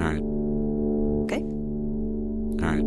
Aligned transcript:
All 0.00 0.06
right. 0.06 0.22
Okay. 1.24 1.42
All 2.62 2.70
right. 2.74 2.84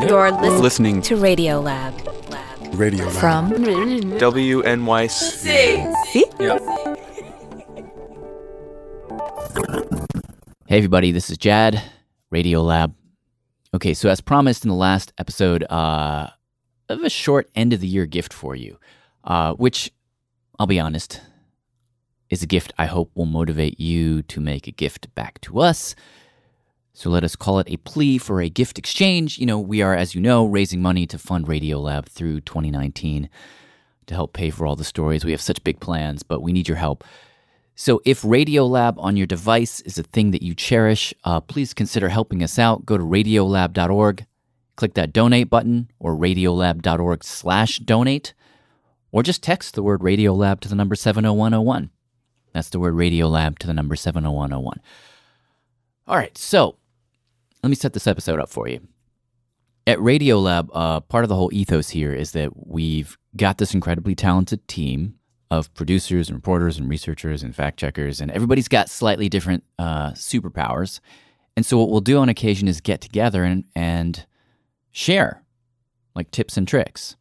You're 0.08 0.30
listening, 0.32 0.62
Listening 0.62 1.02
to 1.02 1.16
Radiolab. 1.16 1.92
Radio 2.78 3.06
Lab. 3.06 3.14
From 3.14 3.50
WNYC. 3.52 5.10
See? 6.06 6.24
Hey, 10.66 10.78
everybody, 10.78 11.12
this 11.12 11.30
is 11.30 11.38
Jad, 11.38 11.82
Radiolab. 12.32 12.94
Okay, 13.74 13.94
so 13.94 14.08
as 14.08 14.20
promised 14.20 14.64
in 14.64 14.68
the 14.70 14.76
last 14.76 15.12
episode, 15.18 15.62
uh, 15.64 16.28
I 16.30 16.32
have 16.88 17.02
a 17.02 17.10
short 17.10 17.48
end 17.54 17.72
of 17.72 17.80
the 17.80 17.86
year 17.86 18.06
gift 18.06 18.32
for 18.32 18.54
you, 18.56 18.78
uh, 19.24 19.54
which, 19.54 19.92
I'll 20.58 20.66
be 20.66 20.80
honest, 20.80 21.20
is 22.34 22.42
a 22.42 22.46
gift 22.46 22.74
I 22.76 22.86
hope 22.86 23.10
will 23.14 23.26
motivate 23.26 23.80
you 23.80 24.22
to 24.22 24.40
make 24.40 24.66
a 24.66 24.72
gift 24.72 25.14
back 25.14 25.40
to 25.42 25.60
us. 25.60 25.94
So 26.92 27.08
let 27.08 27.24
us 27.24 27.36
call 27.36 27.60
it 27.60 27.70
a 27.70 27.76
plea 27.78 28.18
for 28.18 28.40
a 28.40 28.48
gift 28.48 28.78
exchange. 28.78 29.38
You 29.38 29.46
know, 29.46 29.58
we 29.58 29.82
are, 29.82 29.94
as 29.94 30.14
you 30.14 30.20
know, 30.20 30.44
raising 30.44 30.82
money 30.82 31.06
to 31.06 31.18
fund 31.18 31.46
Radiolab 31.46 32.06
through 32.06 32.40
2019 32.42 33.30
to 34.06 34.14
help 34.14 34.32
pay 34.32 34.50
for 34.50 34.66
all 34.66 34.76
the 34.76 34.84
stories. 34.84 35.24
We 35.24 35.30
have 35.30 35.40
such 35.40 35.64
big 35.64 35.80
plans, 35.80 36.22
but 36.22 36.42
we 36.42 36.52
need 36.52 36.68
your 36.68 36.76
help. 36.76 37.04
So 37.76 38.00
if 38.04 38.22
Radiolab 38.22 38.94
on 38.98 39.16
your 39.16 39.26
device 39.26 39.80
is 39.80 39.96
a 39.96 40.02
thing 40.02 40.32
that 40.32 40.42
you 40.42 40.54
cherish, 40.54 41.14
uh, 41.24 41.40
please 41.40 41.72
consider 41.72 42.08
helping 42.08 42.42
us 42.42 42.58
out. 42.58 42.84
Go 42.84 42.98
to 42.98 43.04
radiolab.org, 43.04 44.26
click 44.76 44.94
that 44.94 45.12
donate 45.12 45.50
button, 45.50 45.90
or 46.00 46.16
radiolab.org 46.16 47.24
slash 47.24 47.78
donate, 47.78 48.34
or 49.12 49.22
just 49.22 49.42
text 49.42 49.74
the 49.74 49.82
word 49.82 50.00
Radiolab 50.00 50.58
to 50.60 50.68
the 50.68 50.74
number 50.74 50.96
70101. 50.96 51.90
That's 52.54 52.70
the 52.70 52.78
word 52.78 52.94
Radiolab 52.94 53.58
to 53.58 53.66
the 53.66 53.74
number 53.74 53.96
70101. 53.96 54.80
All 56.06 56.16
right, 56.16 56.36
so 56.38 56.76
let 57.62 57.68
me 57.68 57.74
set 57.76 57.92
this 57.92 58.06
episode 58.06 58.40
up 58.40 58.48
for 58.48 58.68
you. 58.68 58.80
At 59.86 59.98
Radiolab, 59.98 60.70
uh, 60.72 61.00
part 61.00 61.24
of 61.24 61.28
the 61.28 61.34
whole 61.34 61.50
ethos 61.52 61.90
here 61.90 62.14
is 62.14 62.32
that 62.32 62.66
we've 62.66 63.18
got 63.36 63.58
this 63.58 63.74
incredibly 63.74 64.14
talented 64.14 64.66
team 64.68 65.16
of 65.50 65.72
producers 65.74 66.28
and 66.28 66.36
reporters 66.36 66.78
and 66.78 66.88
researchers 66.88 67.42
and 67.42 67.54
fact 67.54 67.78
checkers, 67.78 68.20
and 68.20 68.30
everybody's 68.30 68.68
got 68.68 68.88
slightly 68.88 69.28
different 69.28 69.64
uh, 69.78 70.12
superpowers. 70.12 71.00
And 71.56 71.66
so, 71.66 71.78
what 71.78 71.90
we'll 71.90 72.00
do 72.00 72.18
on 72.18 72.28
occasion 72.28 72.66
is 72.66 72.80
get 72.80 73.00
together 73.00 73.44
and, 73.44 73.64
and 73.76 74.24
share 74.90 75.42
like 76.14 76.30
tips 76.30 76.56
and 76.56 76.66
tricks. 76.66 77.16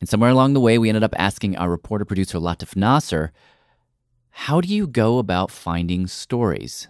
And 0.00 0.08
somewhere 0.08 0.30
along 0.30 0.54
the 0.54 0.60
way, 0.60 0.78
we 0.78 0.88
ended 0.88 1.04
up 1.04 1.14
asking 1.18 1.56
our 1.56 1.68
reporter 1.68 2.04
producer 2.04 2.38
Latif 2.38 2.76
Nasser, 2.76 3.32
how 4.42 4.60
do 4.60 4.68
you 4.68 4.86
go 4.86 5.18
about 5.18 5.50
finding 5.50 6.06
stories? 6.06 6.88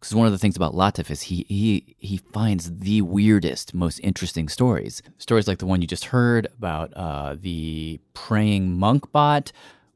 because 0.00 0.14
one 0.14 0.26
of 0.26 0.32
the 0.32 0.38
things 0.38 0.56
about 0.56 0.72
Latif 0.72 1.10
is 1.10 1.22
he 1.22 1.44
he 1.48 1.94
he 1.98 2.16
finds 2.16 2.78
the 2.78 3.02
weirdest, 3.02 3.74
most 3.74 3.98
interesting 3.98 4.48
stories. 4.48 5.02
Stories 5.18 5.46
like 5.46 5.58
the 5.58 5.66
one 5.66 5.82
you 5.82 5.86
just 5.86 6.06
heard 6.06 6.46
about 6.56 6.92
uh, 6.94 7.36
the 7.38 8.00
praying 8.14 8.78
monk 8.78 9.12
bot, 9.12 9.52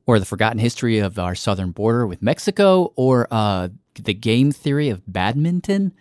or 0.07 0.19
the 0.19 0.27
forgotten 0.27 0.59
history 0.59 0.99
of 0.99 1.19
our 1.19 1.35
southern 1.35 1.71
border 1.71 2.07
with 2.07 2.21
Mexico, 2.21 2.93
or 2.97 3.27
uh, 3.31 3.69
the 3.95 4.13
game 4.13 4.53
theory 4.53 4.91
of 4.91 5.03
badminton. 5.11 5.95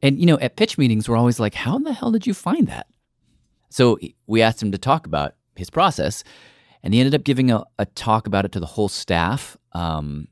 And 0.00 0.18
you 0.18 0.24
know, 0.24 0.38
at 0.38 0.56
pitch 0.56 0.78
meetings, 0.78 1.08
we're 1.08 1.18
always 1.18 1.38
like, 1.38 1.54
"How 1.54 1.76
in 1.76 1.82
the 1.82 1.92
hell 1.92 2.10
did 2.10 2.26
you 2.26 2.32
find 2.32 2.66
that?" 2.68 2.86
So 3.68 3.98
we 4.26 4.40
asked 4.40 4.62
him 4.62 4.72
to 4.72 4.78
talk 4.78 5.06
about 5.06 5.34
his 5.56 5.68
process, 5.68 6.24
and 6.82 6.92
he 6.92 7.00
ended 7.00 7.14
up 7.14 7.24
giving 7.24 7.50
a, 7.50 7.62
a 7.78 7.86
talk 7.86 8.26
about 8.26 8.44
it 8.44 8.52
to 8.52 8.60
the 8.60 8.66
whole 8.66 8.88
staff. 8.88 9.56
Um, 9.72 10.28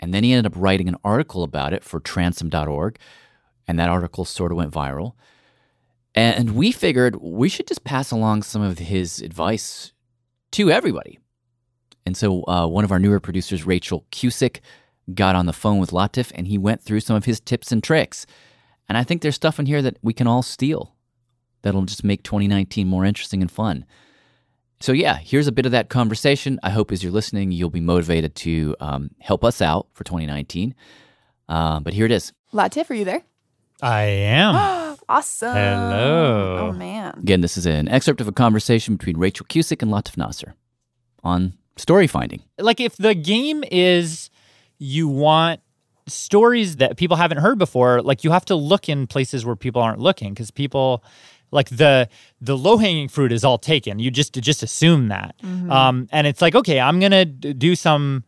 and 0.00 0.12
then 0.12 0.22
he 0.24 0.32
ended 0.32 0.52
up 0.52 0.60
writing 0.60 0.88
an 0.88 0.96
article 1.04 1.42
about 1.42 1.72
it 1.72 1.82
for 1.82 2.00
transom.org. 2.00 2.98
And 3.66 3.78
that 3.78 3.88
article 3.88 4.24
sort 4.24 4.52
of 4.52 4.58
went 4.58 4.72
viral. 4.72 5.14
And 6.14 6.54
we 6.54 6.70
figured 6.70 7.16
we 7.16 7.48
should 7.48 7.66
just 7.66 7.84
pass 7.84 8.10
along 8.10 8.42
some 8.42 8.62
of 8.62 8.78
his 8.78 9.20
advice 9.20 9.92
to 10.52 10.70
everybody. 10.70 11.18
And 12.06 12.16
so 12.16 12.44
uh, 12.46 12.66
one 12.66 12.84
of 12.84 12.92
our 12.92 12.98
newer 12.98 13.18
producers, 13.18 13.66
Rachael 13.66 14.04
Cusick, 14.12 14.60
got 15.14 15.34
on 15.34 15.46
the 15.46 15.52
phone 15.52 15.78
with 15.78 15.90
Latif 15.90 16.30
and 16.34 16.46
he 16.46 16.56
went 16.58 16.82
through 16.82 17.00
some 17.00 17.16
of 17.16 17.24
his 17.24 17.40
tips 17.40 17.72
and 17.72 17.82
tricks. 17.82 18.26
And 18.88 18.96
I 18.96 19.02
think 19.02 19.22
there's 19.22 19.34
stuff 19.34 19.58
in 19.58 19.66
here 19.66 19.82
that 19.82 19.98
we 20.02 20.12
can 20.12 20.26
all 20.26 20.42
steal 20.42 20.94
that'll 21.62 21.82
just 21.82 22.04
make 22.04 22.22
2019 22.22 22.86
more 22.86 23.04
interesting 23.04 23.40
and 23.42 23.50
fun. 23.50 23.84
So, 24.80 24.92
yeah, 24.92 25.16
here's 25.16 25.46
a 25.46 25.52
bit 25.52 25.66
of 25.66 25.72
that 25.72 25.88
conversation. 25.88 26.60
I 26.62 26.70
hope 26.70 26.92
as 26.92 27.02
you're 27.02 27.12
listening, 27.12 27.52
you'll 27.52 27.70
be 27.70 27.80
motivated 27.80 28.34
to 28.36 28.76
um, 28.80 29.10
help 29.18 29.44
us 29.44 29.62
out 29.62 29.86
for 29.94 30.04
2019. 30.04 30.74
Uh, 31.48 31.80
but 31.80 31.94
here 31.94 32.06
it 32.06 32.12
is. 32.12 32.32
Latif, 32.52 32.90
are 32.90 32.94
you 32.94 33.04
there? 33.04 33.22
I 33.80 34.02
am. 34.02 34.96
awesome. 35.08 35.54
Hello. 35.54 36.68
Oh, 36.68 36.72
man. 36.72 37.14
Again, 37.18 37.40
this 37.40 37.56
is 37.56 37.66
an 37.66 37.88
excerpt 37.88 38.20
of 38.20 38.28
a 38.28 38.32
conversation 38.32 38.96
between 38.96 39.16
Rachael 39.16 39.46
Cusick 39.46 39.82
and 39.82 39.90
Latif 39.90 40.16
Nasser 40.16 40.54
on 41.22 41.54
story 41.76 42.06
finding. 42.06 42.42
Like, 42.58 42.80
if 42.80 42.96
the 42.96 43.14
game 43.14 43.64
is 43.70 44.30
you 44.78 45.08
want 45.08 45.60
stories 46.06 46.76
that 46.76 46.96
people 46.96 47.16
haven't 47.16 47.38
heard 47.38 47.58
before, 47.58 48.02
like, 48.02 48.24
you 48.24 48.30
have 48.30 48.44
to 48.46 48.54
look 48.54 48.88
in 48.88 49.06
places 49.06 49.44
where 49.46 49.56
people 49.56 49.82
aren't 49.82 50.00
looking 50.00 50.34
because 50.34 50.50
people 50.50 51.02
like 51.54 51.70
the 51.70 52.08
the 52.40 52.58
low 52.58 52.76
hanging 52.76 53.08
fruit 53.08 53.32
is 53.32 53.44
all 53.44 53.56
taken. 53.56 53.98
You 53.98 54.10
just 54.10 54.34
just 54.34 54.62
assume 54.62 55.08
that, 55.08 55.36
mm-hmm. 55.42 55.70
um, 55.70 56.08
and 56.12 56.26
it's 56.26 56.42
like 56.42 56.54
okay, 56.54 56.80
I'm 56.80 57.00
gonna 57.00 57.24
do 57.24 57.74
some 57.74 58.24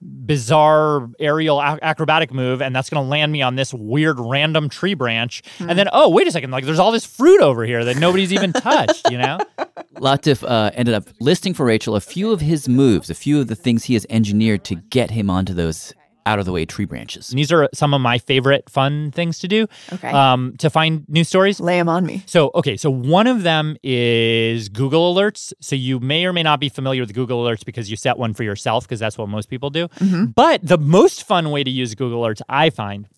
bizarre 0.00 1.08
aerial 1.18 1.60
acrobatic 1.60 2.32
move 2.32 2.62
and 2.62 2.74
that's 2.74 2.88
going 2.88 3.02
to 3.02 3.08
land 3.08 3.32
me 3.32 3.42
on 3.42 3.56
this 3.56 3.74
weird 3.74 4.16
random 4.20 4.68
tree 4.68 4.94
branch 4.94 5.42
mm-hmm. 5.42 5.70
and 5.70 5.76
then 5.76 5.88
oh 5.92 6.08
wait 6.08 6.24
a 6.24 6.30
second 6.30 6.52
like 6.52 6.64
there's 6.64 6.78
all 6.78 6.92
this 6.92 7.04
fruit 7.04 7.40
over 7.40 7.64
here 7.64 7.84
that 7.84 7.96
nobody's 7.96 8.32
even 8.32 8.52
touched 8.52 9.10
you 9.10 9.18
know 9.18 9.38
latif 9.96 10.48
uh, 10.48 10.70
ended 10.74 10.94
up 10.94 11.08
listing 11.18 11.52
for 11.52 11.66
rachael 11.66 11.96
a 11.96 12.00
few 12.00 12.30
of 12.30 12.40
his 12.40 12.68
moves 12.68 13.10
a 13.10 13.14
few 13.14 13.40
of 13.40 13.48
the 13.48 13.56
things 13.56 13.84
he 13.84 13.94
has 13.94 14.06
engineered 14.08 14.62
to 14.62 14.76
get 14.76 15.10
him 15.10 15.28
onto 15.28 15.52
those 15.52 15.92
out 16.28 16.38
of 16.38 16.44
the 16.44 16.52
way 16.52 16.66
tree 16.66 16.84
branches. 16.84 17.30
And 17.30 17.38
these 17.38 17.50
are 17.50 17.68
some 17.72 17.94
of 17.94 18.00
my 18.02 18.18
favorite 18.18 18.68
fun 18.68 19.10
things 19.12 19.38
to 19.38 19.48
do. 19.48 19.66
Okay. 19.92 20.10
Um, 20.10 20.54
to 20.58 20.68
find 20.68 21.08
new 21.08 21.24
stories. 21.24 21.58
Lay 21.58 21.78
them 21.78 21.88
on 21.88 22.04
me. 22.04 22.22
So, 22.26 22.50
okay. 22.54 22.76
So, 22.76 22.90
one 22.90 23.26
of 23.26 23.42
them 23.42 23.76
is 23.82 24.68
Google 24.68 25.14
Alerts. 25.14 25.52
So, 25.60 25.74
you 25.74 25.98
may 26.00 26.26
or 26.26 26.32
may 26.32 26.42
not 26.42 26.60
be 26.60 26.68
familiar 26.68 27.02
with 27.02 27.14
Google 27.14 27.42
Alerts 27.42 27.64
because 27.64 27.90
you 27.90 27.96
set 27.96 28.18
one 28.18 28.34
for 28.34 28.44
yourself, 28.44 28.84
because 28.84 29.00
that's 29.00 29.16
what 29.16 29.28
most 29.28 29.48
people 29.48 29.70
do. 29.70 29.88
Mm-hmm. 29.88 30.26
But 30.26 30.60
the 30.62 30.78
most 30.78 31.24
fun 31.24 31.50
way 31.50 31.64
to 31.64 31.70
use 31.70 31.94
Google 31.94 32.22
Alerts, 32.22 32.42
I 32.48 32.68
find, 32.68 33.08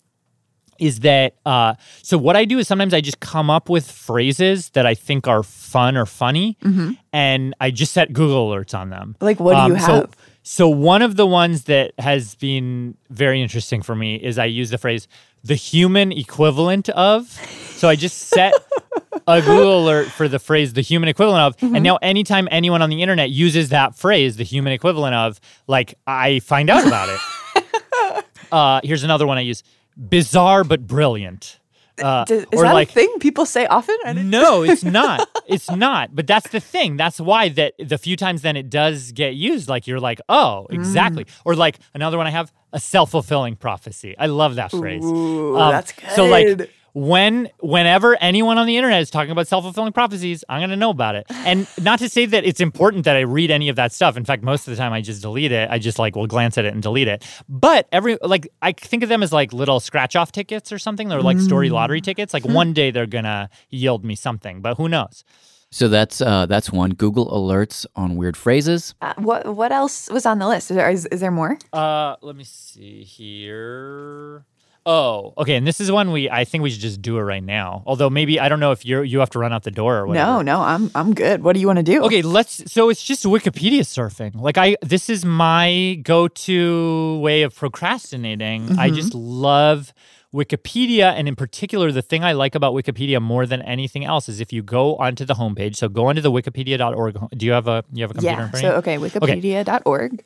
is 0.79 1.01
that 1.01 1.35
uh, 1.45 1.75
so 2.01 2.17
what 2.17 2.35
I 2.35 2.45
do 2.45 2.57
is 2.57 2.67
sometimes 2.67 2.93
I 2.93 3.01
just 3.01 3.19
come 3.19 3.49
up 3.49 3.69
with 3.69 3.89
phrases 3.89 4.69
that 4.71 4.85
I 4.85 4.95
think 4.95 5.27
are 5.27 5.43
fun 5.43 5.95
or 5.95 6.05
funny, 6.07 6.57
mm-hmm. 6.63 6.93
and 7.13 7.53
I 7.59 7.69
just 7.69 7.93
set 7.93 8.11
Google 8.13 8.49
alerts 8.49 8.73
on 8.77 8.89
them. 8.89 9.15
Like, 9.21 9.39
what 9.39 9.53
do 9.53 9.59
um, 9.59 9.71
you 9.71 9.75
have? 9.75 9.85
So, 9.85 10.09
so 10.43 10.67
one 10.67 11.01
of 11.01 11.15
the 11.15 11.27
ones 11.27 11.65
that 11.65 11.93
has 11.99 12.35
been 12.35 12.97
very 13.09 13.41
interesting 13.41 13.81
for 13.81 13.95
me 13.95 14.15
is 14.15 14.39
I 14.39 14.45
use 14.45 14.69
the 14.69 14.77
phrase 14.77 15.07
the 15.43 15.55
human 15.55 16.11
equivalent 16.11 16.89
of. 16.89 17.27
So 17.75 17.89
I 17.89 17.95
just 17.95 18.17
set 18.17 18.53
a 19.27 19.41
Google 19.41 19.83
alert 19.83 20.07
for 20.07 20.27
the 20.27 20.39
phrase 20.39 20.73
the 20.73 20.81
human 20.81 21.09
equivalent 21.09 21.41
of. 21.41 21.57
Mm-hmm. 21.57 21.75
And 21.75 21.83
now 21.83 21.97
anytime 21.97 22.47
anyone 22.51 22.81
on 22.81 22.89
the 22.89 23.01
internet 23.01 23.29
uses 23.29 23.69
that 23.69 23.95
phrase, 23.95 24.37
the 24.37 24.43
human 24.43 24.73
equivalent 24.73 25.15
of, 25.15 25.39
like 25.67 25.95
I 26.05 26.39
find 26.39 26.69
out 26.69 26.85
about 26.85 27.09
it. 27.09 28.25
uh, 28.51 28.81
here's 28.83 29.03
another 29.03 29.27
one 29.27 29.37
I 29.37 29.41
use 29.41 29.63
bizarre 29.97 30.63
but 30.63 30.87
brilliant. 30.87 31.59
Uh, 32.01 32.25
Does- 32.25 32.45
is 32.51 32.61
that 32.61 32.73
like 32.73 32.89
a 32.89 32.91
thing 32.93 33.15
people 33.19 33.45
say 33.45 33.65
often? 33.67 33.95
No, 34.29 34.63
it's 34.71 34.83
not. 34.83 35.27
It's 35.47 35.69
not. 35.71 36.15
But 36.15 36.27
that's 36.27 36.49
the 36.49 36.59
thing. 36.59 36.97
That's 36.97 37.19
why 37.19 37.49
that 37.49 37.73
the 37.79 37.97
few 37.97 38.15
times 38.15 38.41
then 38.41 38.55
it 38.57 38.69
does 38.69 39.11
get 39.11 39.35
used, 39.35 39.67
like 39.69 39.87
you're 39.87 39.99
like, 39.99 40.19
oh, 40.29 40.67
Mm. 40.69 40.75
exactly. 40.75 41.25
Or 41.45 41.55
like 41.55 41.79
another 41.93 42.17
one 42.17 42.27
I 42.27 42.31
have, 42.31 42.51
a 42.73 42.79
self 42.79 43.11
fulfilling 43.11 43.55
prophecy. 43.57 44.15
I 44.17 44.27
love 44.27 44.55
that 44.55 44.71
phrase. 44.71 45.03
Um, 45.03 45.09
Ooh, 45.15 45.57
that's 45.57 45.93
So 46.15 46.25
like 46.25 46.45
good. 46.45 46.69
When 46.93 47.49
whenever 47.59 48.15
anyone 48.21 48.57
on 48.57 48.67
the 48.67 48.77
internet 48.77 49.01
is 49.01 49.09
talking 49.09 49.31
about 49.31 49.47
self 49.47 49.63
fulfilling 49.63 49.93
prophecies, 49.93 50.43
I'm 50.49 50.61
gonna 50.61 50.75
know 50.75 50.89
about 50.89 51.15
it. 51.15 51.25
And 51.29 51.67
not 51.81 51.99
to 51.99 52.09
say 52.09 52.25
that 52.25 52.43
it's 52.45 52.59
important 52.59 53.05
that 53.05 53.15
I 53.15 53.21
read 53.21 53.51
any 53.51 53.69
of 53.69 53.75
that 53.77 53.91
stuff. 53.91 54.17
In 54.17 54.25
fact, 54.25 54.43
most 54.43 54.67
of 54.67 54.71
the 54.71 54.77
time 54.77 54.93
I 54.93 55.01
just 55.01 55.21
delete 55.21 55.51
it. 55.51 55.69
I 55.69 55.79
just 55.79 55.99
like 55.99 56.15
will 56.15 56.27
glance 56.27 56.57
at 56.57 56.65
it 56.65 56.73
and 56.73 56.81
delete 56.83 57.07
it. 57.07 57.23
But 57.47 57.87
every 57.91 58.17
like 58.21 58.47
I 58.61 58.71
think 58.73 59.03
of 59.03 59.09
them 59.09 59.23
as 59.23 59.31
like 59.31 59.53
little 59.53 59.79
scratch 59.79 60.15
off 60.15 60.31
tickets 60.31 60.71
or 60.71 60.79
something. 60.79 61.07
They're 61.09 61.21
like 61.21 61.39
story 61.39 61.69
Mm. 61.69 61.73
lottery 61.73 62.01
tickets. 62.01 62.33
Like 62.33 62.45
one 62.45 62.73
day 62.73 62.91
they're 62.91 63.05
gonna 63.05 63.49
yield 63.69 64.03
me 64.03 64.15
something, 64.15 64.61
but 64.61 64.77
who 64.77 64.89
knows? 64.89 65.23
So 65.73 65.87
that's 65.87 66.19
uh, 66.21 66.47
that's 66.47 66.69
one. 66.69 66.89
Google 66.91 67.27
alerts 67.31 67.85
on 67.95 68.17
weird 68.17 68.35
phrases. 68.35 68.93
Uh, 69.01 69.13
what 69.15 69.55
what 69.55 69.71
else 69.71 70.09
was 70.09 70.25
on 70.25 70.39
the 70.39 70.47
list? 70.47 70.69
Is 70.69 70.75
there, 70.75 70.89
is, 70.89 71.05
is 71.05 71.21
there 71.21 71.31
more? 71.31 71.57
Uh, 71.71 72.17
let 72.21 72.35
me 72.35 72.43
see 72.43 73.03
here. 73.05 74.43
Oh, 74.85 75.33
okay. 75.37 75.55
And 75.55 75.67
this 75.67 75.79
is 75.79 75.91
one 75.91 76.11
we 76.11 76.29
I 76.29 76.43
think 76.43 76.63
we 76.63 76.71
should 76.71 76.81
just 76.81 77.01
do 77.01 77.17
it 77.17 77.21
right 77.21 77.43
now. 77.43 77.83
Although 77.85 78.09
maybe 78.09 78.39
I 78.39 78.49
don't 78.49 78.59
know 78.59 78.71
if 78.71 78.83
you're 78.85 79.03
you 79.03 79.19
have 79.19 79.29
to 79.31 79.39
run 79.39 79.53
out 79.53 79.63
the 79.63 79.69
door 79.71 79.97
or 79.97 80.07
whatever. 80.07 80.31
No, 80.31 80.41
no, 80.41 80.61
I'm 80.61 80.89
I'm 80.95 81.13
good. 81.13 81.43
What 81.43 81.53
do 81.53 81.59
you 81.59 81.67
want 81.67 81.77
to 81.77 81.83
do? 81.83 82.01
Okay, 82.03 82.21
let's. 82.23 82.71
So 82.71 82.89
it's 82.89 83.03
just 83.03 83.23
Wikipedia 83.23 83.81
surfing. 83.81 84.33
Like 84.35 84.57
I, 84.57 84.77
this 84.81 85.09
is 85.09 85.23
my 85.23 85.99
go-to 86.03 87.19
way 87.19 87.43
of 87.43 87.55
procrastinating. 87.55 88.71
I 88.79 88.87
Mm-hmm. 88.87 88.95
just 88.95 89.13
love 89.13 89.93
Wikipedia, 90.33 91.11
and 91.13 91.27
in 91.27 91.35
particular, 91.35 91.91
the 91.91 92.01
thing 92.01 92.23
I 92.23 92.31
like 92.31 92.55
about 92.55 92.73
Wikipedia 92.73 93.21
more 93.21 93.45
than 93.45 93.61
anything 93.61 94.05
else 94.05 94.29
is 94.29 94.39
if 94.39 94.51
you 94.53 94.63
go 94.63 94.95
onto 94.95 95.25
the 95.25 95.33
homepage. 95.35 95.75
So 95.75 95.89
go 95.89 96.07
onto 96.07 96.21
the 96.21 96.31
Wikipedia.org. 96.31 97.17
Do 97.37 97.45
you 97.45 97.51
have 97.51 97.67
a 97.67 97.83
you 97.93 98.03
have 98.03 98.11
a 98.11 98.13
computer? 98.15 98.43
in 98.43 98.49
Yeah. 98.53 98.59
So 98.61 98.67
you? 98.69 98.73
okay, 98.75 98.97
Wikipedia.org. 98.97 100.13
Okay, 100.13 100.23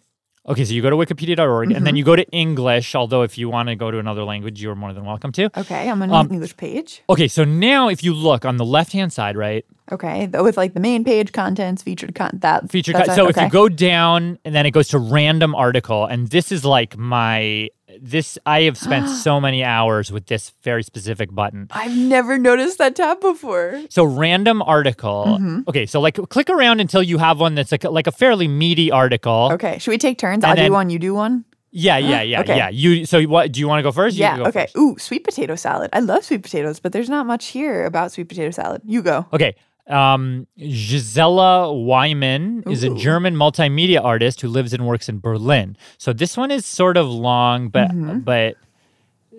so 0.48 0.74
you 0.74 0.82
go 0.82 0.90
to 0.90 0.96
wikipedia.org 0.96 1.68
and 1.68 1.76
Mm-hmm. 1.76 1.84
then 1.86 1.96
you 1.96 2.04
go 2.04 2.16
to 2.16 2.28
English, 2.32 2.94
although 2.96 3.24
if 3.24 3.38
you 3.38 3.50
want 3.50 3.70
to 3.70 3.76
go 3.76 3.90
to 3.92 3.98
another 4.00 4.24
language, 4.24 4.62
you're 4.62 4.76
more 4.76 4.94
than 4.94 5.04
welcome 5.06 5.32
to. 5.34 5.46
Okay, 5.60 5.90
I'm 5.90 6.02
on 6.02 6.12
Um, 6.12 6.28
the 6.28 6.34
English 6.36 6.56
page. 6.58 7.02
Okay, 7.10 7.28
so 7.28 7.44
now 7.44 7.90
if 7.90 8.04
you 8.04 8.14
look 8.14 8.46
on 8.46 8.58
the 8.58 8.66
left-hand 8.66 9.12
side, 9.12 9.36
right? 9.36 9.66
Okay, 9.92 10.28
th- 10.28 10.44
with 10.44 10.58
like 10.58 10.74
the 10.74 10.80
main 10.80 11.04
page, 11.04 11.32
contents, 11.32 11.84
featured 11.84 12.16
content. 12.16 12.42
That 12.42 12.70
Featured 12.72 12.96
it? 12.96 13.12
So 13.12 13.28
if 13.28 13.38
you 13.38 13.50
go 13.50 13.70
down 13.70 14.40
and 14.46 14.54
then 14.56 14.66
it 14.66 14.72
goes 14.72 14.88
to 14.90 15.00
random 15.00 15.54
article, 15.56 16.06
and 16.06 16.28
this 16.30 16.52
is 16.52 16.64
like 16.66 16.98
my 16.98 17.70
this 18.02 18.38
I 18.46 18.62
have 18.64 18.78
spent 18.78 19.08
so 19.24 19.40
many 19.40 19.64
hours 19.64 20.12
with 20.12 20.28
this 20.28 20.52
very 20.64 20.84
specific 20.84 21.34
button. 21.34 21.68
I've 21.72 21.96
never 21.96 22.38
noticed 22.38 22.78
that 22.78 22.96
tab 22.96 23.22
before. 23.22 23.82
So 23.90 24.04
random 24.04 24.62
article. 24.62 25.26
Mm-hmm. 25.28 25.60
Okay, 25.68 25.86
so 25.86 26.00
like 26.02 26.16
click 26.30 26.50
around 26.50 26.80
until 26.82 27.04
you 27.04 27.18
have 27.18 27.40
one 27.40 27.56
that's 27.56 27.72
like 27.72 27.84
like 27.84 28.08
a 28.08 28.12
fairly 28.12 28.48
meaty 28.48 28.92
article. 28.92 29.50
Okay, 29.54 29.78
should 29.80 29.92
we 29.92 29.98
take 29.98 30.18
turns? 30.18 30.44
And 30.44 30.52
I'll 30.52 30.56
then- 30.56 30.68
do 30.68 30.74
one, 30.74 30.90
you 30.90 31.00
do 31.00 31.14
one. 31.14 31.46
Yeah, 31.78 31.98
yeah, 31.98 32.22
yeah, 32.22 32.40
Okay. 32.40 32.56
yeah. 32.56 32.70
You 32.70 33.06
so 33.06 33.22
what 33.24 33.52
do 33.52 33.60
you 33.60 33.68
want 33.68 33.80
to 33.80 33.84
go 33.84 33.92
first? 33.92 34.16
Yeah. 34.16 34.38
go 34.38 34.44
Okay. 34.46 34.62
first. 34.62 34.78
Ooh, 34.78 34.96
sweet 34.98 35.26
potato 35.26 35.56
salad. 35.58 35.90
I 35.92 36.00
love 36.00 36.24
sweet 36.24 36.42
potatoes, 36.42 36.80
but 36.80 36.94
there's 36.94 37.10
not 37.10 37.26
much 37.26 37.48
here 37.48 37.84
about 37.86 38.14
sweet 38.14 38.30
potato 38.30 38.52
salad. 38.52 38.82
You 38.86 39.02
go. 39.02 39.26
Okay. 39.34 39.56
Um, 39.88 40.48
Gisela 40.58 41.68
Weimann 41.74 42.68
is 42.72 42.84
a 42.84 42.90
German 42.96 43.36
multimedia 43.36 44.04
artist 44.04 44.42
who 44.42 44.48
lives 44.48 44.74
and 44.74 44.88
works 44.88 45.08
in 45.10 45.20
Berlin. 45.20 45.78
So 46.00 46.12
this 46.12 46.36
one 46.36 46.50
is 46.52 46.66
sort 46.66 46.98
of 46.98 47.08
long, 47.08 47.70
but 47.70 47.90
Mm-hmm. 47.92 48.20
but 48.20 48.56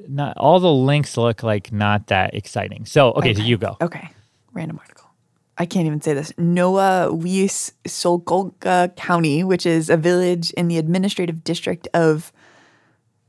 not 0.09 0.37
all 0.37 0.61
the 0.61 0.73
links 0.73 1.17
look 1.17 1.43
like 1.43 1.73
not 1.73 2.07
that 2.09 2.33
exciting. 2.35 2.87
So 2.87 3.11
okay, 3.15 3.35
so 3.35 3.43
you 3.43 3.57
go. 3.59 3.77
Okay. 3.81 4.09
Random 4.53 4.79
article. 4.79 5.09
I 5.59 5.67
can't 5.67 5.87
even 5.87 6.01
say 6.01 6.15
this. 6.15 6.33
Nowa 6.39 7.09
Wieś 7.11 7.73
Solkolka 7.89 8.95
County, 8.95 9.43
which 9.43 9.67
is 9.67 9.91
a 9.91 9.97
village 9.97 10.51
in 10.53 10.69
the 10.69 10.79
administrative 10.79 11.43
district 11.43 11.89
of 11.95 12.31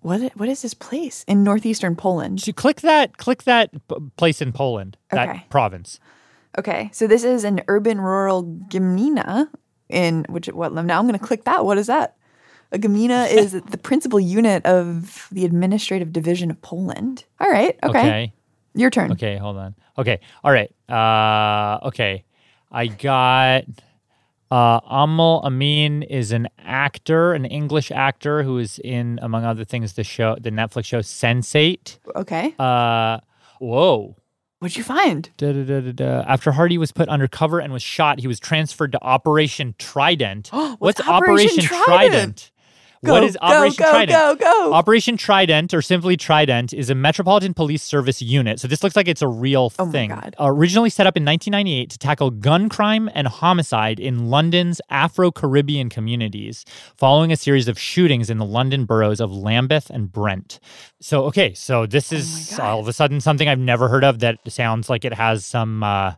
what? 0.02 0.22
What 0.38 0.50
is 0.50 0.62
this 0.62 0.74
place 0.76 1.24
in 1.28 1.44
northeastern 1.44 1.96
Poland? 1.96 2.42
So 2.42 2.52
click 2.54 2.82
that 2.82 3.18
click 3.18 3.44
that 3.44 3.72
p- 3.88 3.96
place 4.18 4.40
in 4.42 4.52
Poland, 4.52 4.98
Okay. 5.12 5.26
that 5.26 5.50
province. 5.50 6.00
Okay, 6.58 6.90
so 6.92 7.06
this 7.08 7.24
is 7.24 7.44
an 7.44 7.62
urban 7.68 8.02
rural 8.02 8.44
gmina 8.70 9.48
in 9.90 10.26
which 10.30 10.48
what 10.48 10.74
now 10.74 11.00
I'm 11.00 11.08
going 11.08 11.20
to 11.20 11.26
click 11.26 11.44
that. 11.46 11.66
What 11.66 11.78
is 11.78 11.88
that? 11.88 12.16
A 12.72 12.78
gmina 12.80 13.32
is 13.32 13.52
the 13.54 13.78
principal 13.78 14.20
unit 14.20 14.66
of 14.66 15.28
the 15.32 15.46
administrative 15.46 16.12
division 16.12 16.50
of 16.52 16.62
Poland. 16.62 17.26
All 17.40 17.50
right, 17.50 17.78
okay. 17.84 18.00
Okay. 18.00 18.34
Your 18.74 18.90
turn. 18.90 19.12
Okay, 19.12 19.38
hold 19.38 19.58
on. 19.58 19.76
Okay. 19.98 20.20
All 20.44 20.52
right. 20.52 20.72
Uh 20.90 21.80
okay. 21.88 22.24
I 22.72 22.88
got 22.88 23.64
uh 24.52 24.80
Aml 24.82 25.44
Ameen 25.44 26.04
is 26.04 26.32
an 26.32 26.48
actor, 26.60 27.34
an 27.34 27.46
English 27.46 27.92
actor 27.92 28.44
who 28.44 28.60
is 28.60 28.80
in 28.84 29.20
among 29.22 29.46
other 29.46 29.66
things 29.66 29.94
the 29.94 30.04
show 30.04 30.36
the 30.40 30.52
Netflix 30.52 30.86
show 30.86 31.00
Sense8. 31.00 32.00
Okay. 32.16 32.54
Uh 32.60 33.20
whoa. 33.60 34.16
What'd 34.60 34.76
you 34.76 34.84
find? 34.84 35.30
Da, 35.38 35.54
da, 35.54 35.92
da. 35.92 36.24
After 36.28 36.52
Hardy 36.52 36.80
was 36.80 36.92
put 36.92 37.08
undercover 37.10 37.60
and 37.60 37.72
was 37.72 37.84
shot, 37.84 38.20
he 38.20 38.28
was 38.28 38.40
transferred 38.40 38.92
to 38.94 39.04
Operation 39.04 39.76
Trident. 39.78 40.48
What's 40.80 41.00
Operation 41.02 41.64
Trident? 41.64 42.52
what 42.52 42.57
Go, 43.06 43.24
is 43.24 43.38
go, 43.40 43.46
Operation 43.46 43.84
go, 43.84 43.92
Trident? 43.92 44.10
go, 44.10 44.36
go. 44.36 44.74
Operation 44.74 45.18
Trident, 45.18 45.74
or 45.74 45.82
simply 45.82 46.18
Trident, 46.18 46.74
is 46.74 46.90
a 46.90 46.96
Metropolitan 46.96 47.54
Police 47.54 47.84
Service 47.84 48.22
unit. 48.22 48.60
So 48.60 48.68
this 48.68 48.84
looks 48.84 48.96
like 48.96 49.08
it's 49.08 49.22
a 49.22 49.28
real 49.28 49.72
Oh 49.80 49.92
thing. 49.92 50.14
Originally 50.40 50.90
set 50.90 51.06
up 51.06 51.16
in 51.16 51.24
1998 51.24 51.90
to 51.92 51.98
tackle 51.98 52.32
gun 52.32 52.70
crime 52.70 53.10
and 53.14 53.28
homicide 53.28 54.00
in 54.00 54.30
London's 54.30 54.82
Afro 54.90 55.32
Caribbean 55.32 55.90
communities, 55.90 56.66
following 56.96 57.32
a 57.32 57.36
series 57.36 57.68
of 57.68 57.80
shootings 57.80 58.30
in 58.30 58.38
the 58.38 58.46
London 58.46 58.86
boroughs 58.86 59.20
of 59.20 59.32
Lambeth 59.32 59.90
and 59.90 60.12
Brent. 60.12 60.60
So, 61.00 61.26
okay, 61.26 61.54
so 61.54 61.86
this 61.86 62.12
is 62.12 62.58
Oh 62.60 62.64
all 62.64 62.80
of 62.80 62.88
a 62.88 62.94
sudden 62.94 63.22
something 63.22 63.48
I've 63.48 63.60
never 63.60 63.88
heard 63.88 64.04
of 64.04 64.20
that 64.20 64.40
sounds 64.48 64.90
like 64.90 65.06
it 65.06 65.14
has 65.14 65.46
some. 65.46 65.84
Uh, 65.84 66.14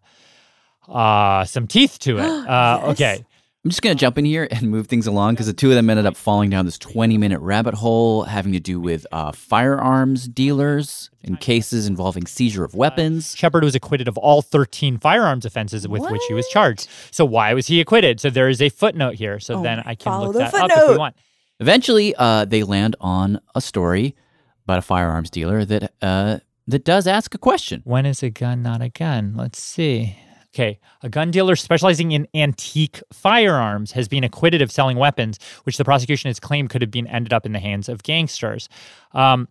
uh 0.87 1.45
some 1.45 1.67
teeth 1.67 1.99
to 1.99 2.17
it. 2.17 2.25
Uh 2.49 2.79
Yes. 2.81 2.91
okay. 2.91 3.25
I'm 3.65 3.71
just 3.71 3.81
going 3.81 3.93
to 3.95 3.99
jump 3.99 4.17
in 4.17 4.23
here 4.23 4.47
and 4.51 4.69
move 4.71 4.87
things 4.87 5.05
along 5.05 5.33
because 5.33 5.47
the 5.47 5.53
two 5.53 5.67
of 5.69 5.75
them 5.75 5.89
ended 5.89 6.05
up 6.05 6.15
falling 6.15 6.49
down 6.49 6.63
this 6.65 6.77
20 6.77 7.17
minute 7.17 7.41
rabbit 7.41 7.73
hole 7.73 8.23
having 8.23 8.53
to 8.53 8.59
do 8.59 8.79
with 8.79 9.05
uh, 9.11 9.33
firearms 9.33 10.29
dealers 10.29 11.09
in 11.21 11.35
cases 11.35 11.85
involving 11.85 12.25
seizure 12.25 12.63
of 12.63 12.73
weapons. 12.73 13.35
Shepard 13.35 13.65
was 13.65 13.75
acquitted 13.75 14.07
of 14.07 14.17
all 14.17 14.41
13 14.41 14.97
firearms 14.97 15.43
offenses 15.43 15.85
with 15.89 16.01
which 16.09 16.21
he 16.29 16.33
was 16.33 16.47
charged. 16.47 16.87
So 17.11 17.25
why 17.25 17.53
was 17.53 17.67
he 17.67 17.81
acquitted? 17.81 18.21
So 18.21 18.29
there 18.29 18.47
is 18.47 18.61
a 18.61 18.69
footnote 18.69 19.15
here. 19.15 19.41
So 19.41 19.55
Oh, 19.59 19.61
then 19.61 19.83
I 19.85 19.93
can 19.93 20.21
look 20.21 20.33
the 20.33 20.39
that 20.39 20.53
up 20.53 20.69
if 20.71 20.75
we 20.77 20.81
footnote. 20.81 20.97
want. 20.97 21.15
Eventually, 21.59 22.15
uh, 22.17 22.45
they 22.45 22.63
land 22.63 22.95
on 23.01 23.41
a 23.55 23.59
story 23.59 24.15
about 24.63 24.77
a 24.79 24.81
firearms 24.81 25.29
dealer 25.29 25.65
that 25.65 25.91
uh, 26.01 26.39
that 26.67 26.85
does 26.85 27.07
ask 27.07 27.35
a 27.35 27.37
question. 27.37 27.81
When 27.83 28.05
is 28.05 28.23
a 28.23 28.29
gun 28.29 28.63
not 28.63 28.81
a 28.81 28.87
gun? 28.87 29.33
Let's 29.35 29.61
see. 29.61 30.15
Okay, 30.53 30.79
a 31.03 31.09
gun 31.09 31.29
dealer 31.29 31.55
specializing 31.55 32.11
in 32.11 32.27
antique 32.33 33.01
firearms 33.13 33.91
has 33.91 34.07
been 34.07 34.23
acquitted 34.23 34.63
of 34.63 34.71
selling 34.71 34.97
weapons, 34.97 35.37
which 35.63 35.77
the 35.77 35.85
prosecution 35.85 36.27
has 36.27 36.39
claimed 36.39 36.71
could 36.71 36.81
have 36.81 36.89
been 36.89 37.05
ended 37.07 37.33
up 37.33 37.45
in 37.45 37.51
the 37.51 37.59
hands 37.59 37.87
of 37.87 38.01
gangsters. 38.01 38.67
Um, 39.11 39.47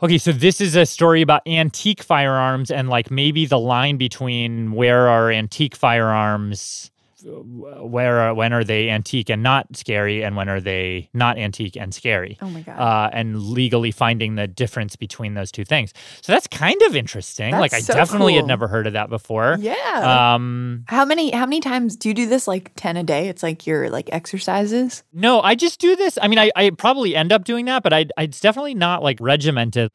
okay, 0.00 0.16
so 0.16 0.30
this 0.30 0.60
is 0.60 0.76
a 0.76 0.86
story 0.86 1.22
about 1.22 1.42
antique 1.46 2.04
firearms 2.04 2.70
and 2.70 2.88
like 2.88 3.10
maybe 3.10 3.46
the 3.46 3.58
line 3.58 3.96
between 3.96 4.72
where 4.72 5.08
are 5.08 5.28
antique 5.32 5.74
firearms, 5.74 6.89
where 7.24 8.20
are, 8.20 8.34
when 8.34 8.52
are 8.52 8.64
they 8.64 8.88
antique 8.90 9.30
and 9.30 9.42
not 9.42 9.76
scary, 9.76 10.22
and 10.24 10.36
when 10.36 10.48
are 10.48 10.60
they 10.60 11.08
not 11.14 11.38
antique 11.38 11.76
and 11.76 11.92
scary 11.94 12.38
Oh 12.40 12.48
my 12.50 12.62
god. 12.62 12.78
uh, 12.78 13.10
and 13.12 13.40
legally 13.42 13.90
finding 13.90 14.34
the 14.34 14.46
difference 14.46 14.96
between 14.96 15.34
those 15.34 15.50
two 15.52 15.64
things. 15.64 15.92
So 16.22 16.32
that's 16.32 16.46
kind 16.46 16.80
of 16.82 16.96
interesting. 16.96 17.52
like 17.52 17.72
I 17.72 17.80
so 17.80 17.94
definitely 17.94 18.34
had 18.34 18.46
never 18.46 18.68
heard 18.68 18.86
of 18.86 18.92
that 18.94 19.08
before. 19.10 19.56
yeah. 19.60 20.34
Um, 20.34 20.84
how 20.88 21.04
many 21.04 21.30
how 21.30 21.46
many 21.46 21.60
times 21.60 21.96
do 21.96 22.08
you 22.08 22.14
do 22.14 22.26
this 22.26 22.46
like 22.48 22.72
10 22.76 22.96
a 22.96 23.02
day? 23.04 23.28
It's 23.28 23.42
like 23.42 23.66
your 23.66 23.90
like 23.90 24.08
exercises? 24.12 25.02
no, 25.12 25.40
I 25.40 25.54
just 25.54 25.80
do 25.80 25.96
this. 25.96 26.18
I 26.20 26.28
mean, 26.28 26.38
I, 26.38 26.50
I 26.56 26.70
probably 26.70 27.14
end 27.16 27.32
up 27.32 27.44
doing 27.44 27.66
that, 27.66 27.82
but 27.82 27.92
I, 27.92 28.06
I, 28.16 28.24
it's 28.24 28.40
definitely 28.40 28.74
not 28.74 29.02
like 29.02 29.18
regimented. 29.20 29.90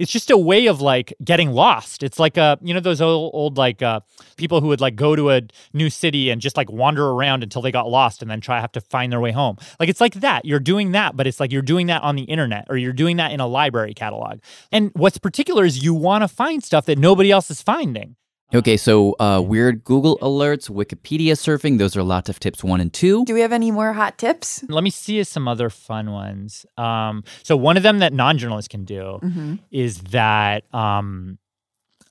It's 0.00 0.10
just 0.10 0.30
a 0.30 0.38
way 0.38 0.66
of 0.66 0.80
like 0.80 1.12
getting 1.22 1.52
lost. 1.52 2.02
It's 2.02 2.18
like 2.18 2.38
uh, 2.38 2.56
you 2.62 2.72
know, 2.72 2.80
those 2.80 3.02
old, 3.02 3.32
old 3.34 3.58
like 3.58 3.82
uh, 3.82 4.00
people 4.36 4.62
who 4.62 4.68
would 4.68 4.80
like 4.80 4.96
go 4.96 5.14
to 5.14 5.30
a 5.30 5.42
new 5.74 5.90
city 5.90 6.30
and 6.30 6.40
just 6.40 6.56
like 6.56 6.70
wander 6.72 7.06
around 7.06 7.42
until 7.42 7.60
they 7.60 7.70
got 7.70 7.86
lost 7.86 8.22
and 8.22 8.30
then 8.30 8.40
try 8.40 8.60
have 8.60 8.72
to 8.72 8.80
find 8.80 9.12
their 9.12 9.20
way 9.20 9.30
home. 9.30 9.58
Like 9.78 9.90
it's 9.90 10.00
like 10.00 10.14
that. 10.14 10.46
You're 10.46 10.58
doing 10.58 10.92
that, 10.92 11.16
but 11.16 11.26
it's 11.26 11.38
like 11.38 11.52
you're 11.52 11.60
doing 11.60 11.88
that 11.88 12.02
on 12.02 12.16
the 12.16 12.22
internet 12.22 12.66
or 12.70 12.78
you're 12.78 12.94
doing 12.94 13.18
that 13.18 13.30
in 13.30 13.40
a 13.40 13.46
library 13.46 13.92
catalog. 13.92 14.40
And 14.72 14.90
what's 14.94 15.18
particular 15.18 15.66
is 15.66 15.84
you 15.84 15.92
want 15.92 16.22
to 16.22 16.28
find 16.28 16.64
stuff 16.64 16.86
that 16.86 16.98
nobody 16.98 17.30
else 17.30 17.50
is 17.50 17.60
finding. 17.60 18.16
Okay, 18.52 18.76
so 18.76 19.14
uh, 19.20 19.40
weird 19.40 19.84
Google 19.84 20.18
alerts, 20.18 20.68
Wikipedia 20.68 21.32
surfing, 21.34 21.78
those 21.78 21.96
are 21.96 22.02
lots 22.02 22.28
of 22.28 22.40
tips 22.40 22.64
one 22.64 22.80
and 22.80 22.92
two. 22.92 23.24
Do 23.24 23.32
we 23.34 23.40
have 23.42 23.52
any 23.52 23.70
more 23.70 23.92
hot 23.92 24.18
tips? 24.18 24.64
Let 24.68 24.82
me 24.82 24.90
see 24.90 25.22
some 25.22 25.46
other 25.46 25.70
fun 25.70 26.10
ones. 26.10 26.66
Um, 26.76 27.22
so 27.44 27.56
one 27.56 27.76
of 27.76 27.84
them 27.84 28.00
that 28.00 28.12
non-journalists 28.12 28.68
can 28.68 28.84
do 28.84 29.20
Mm-hmm. 29.22 29.54
is 29.70 29.98
that 30.10 30.64
um, 30.74 31.38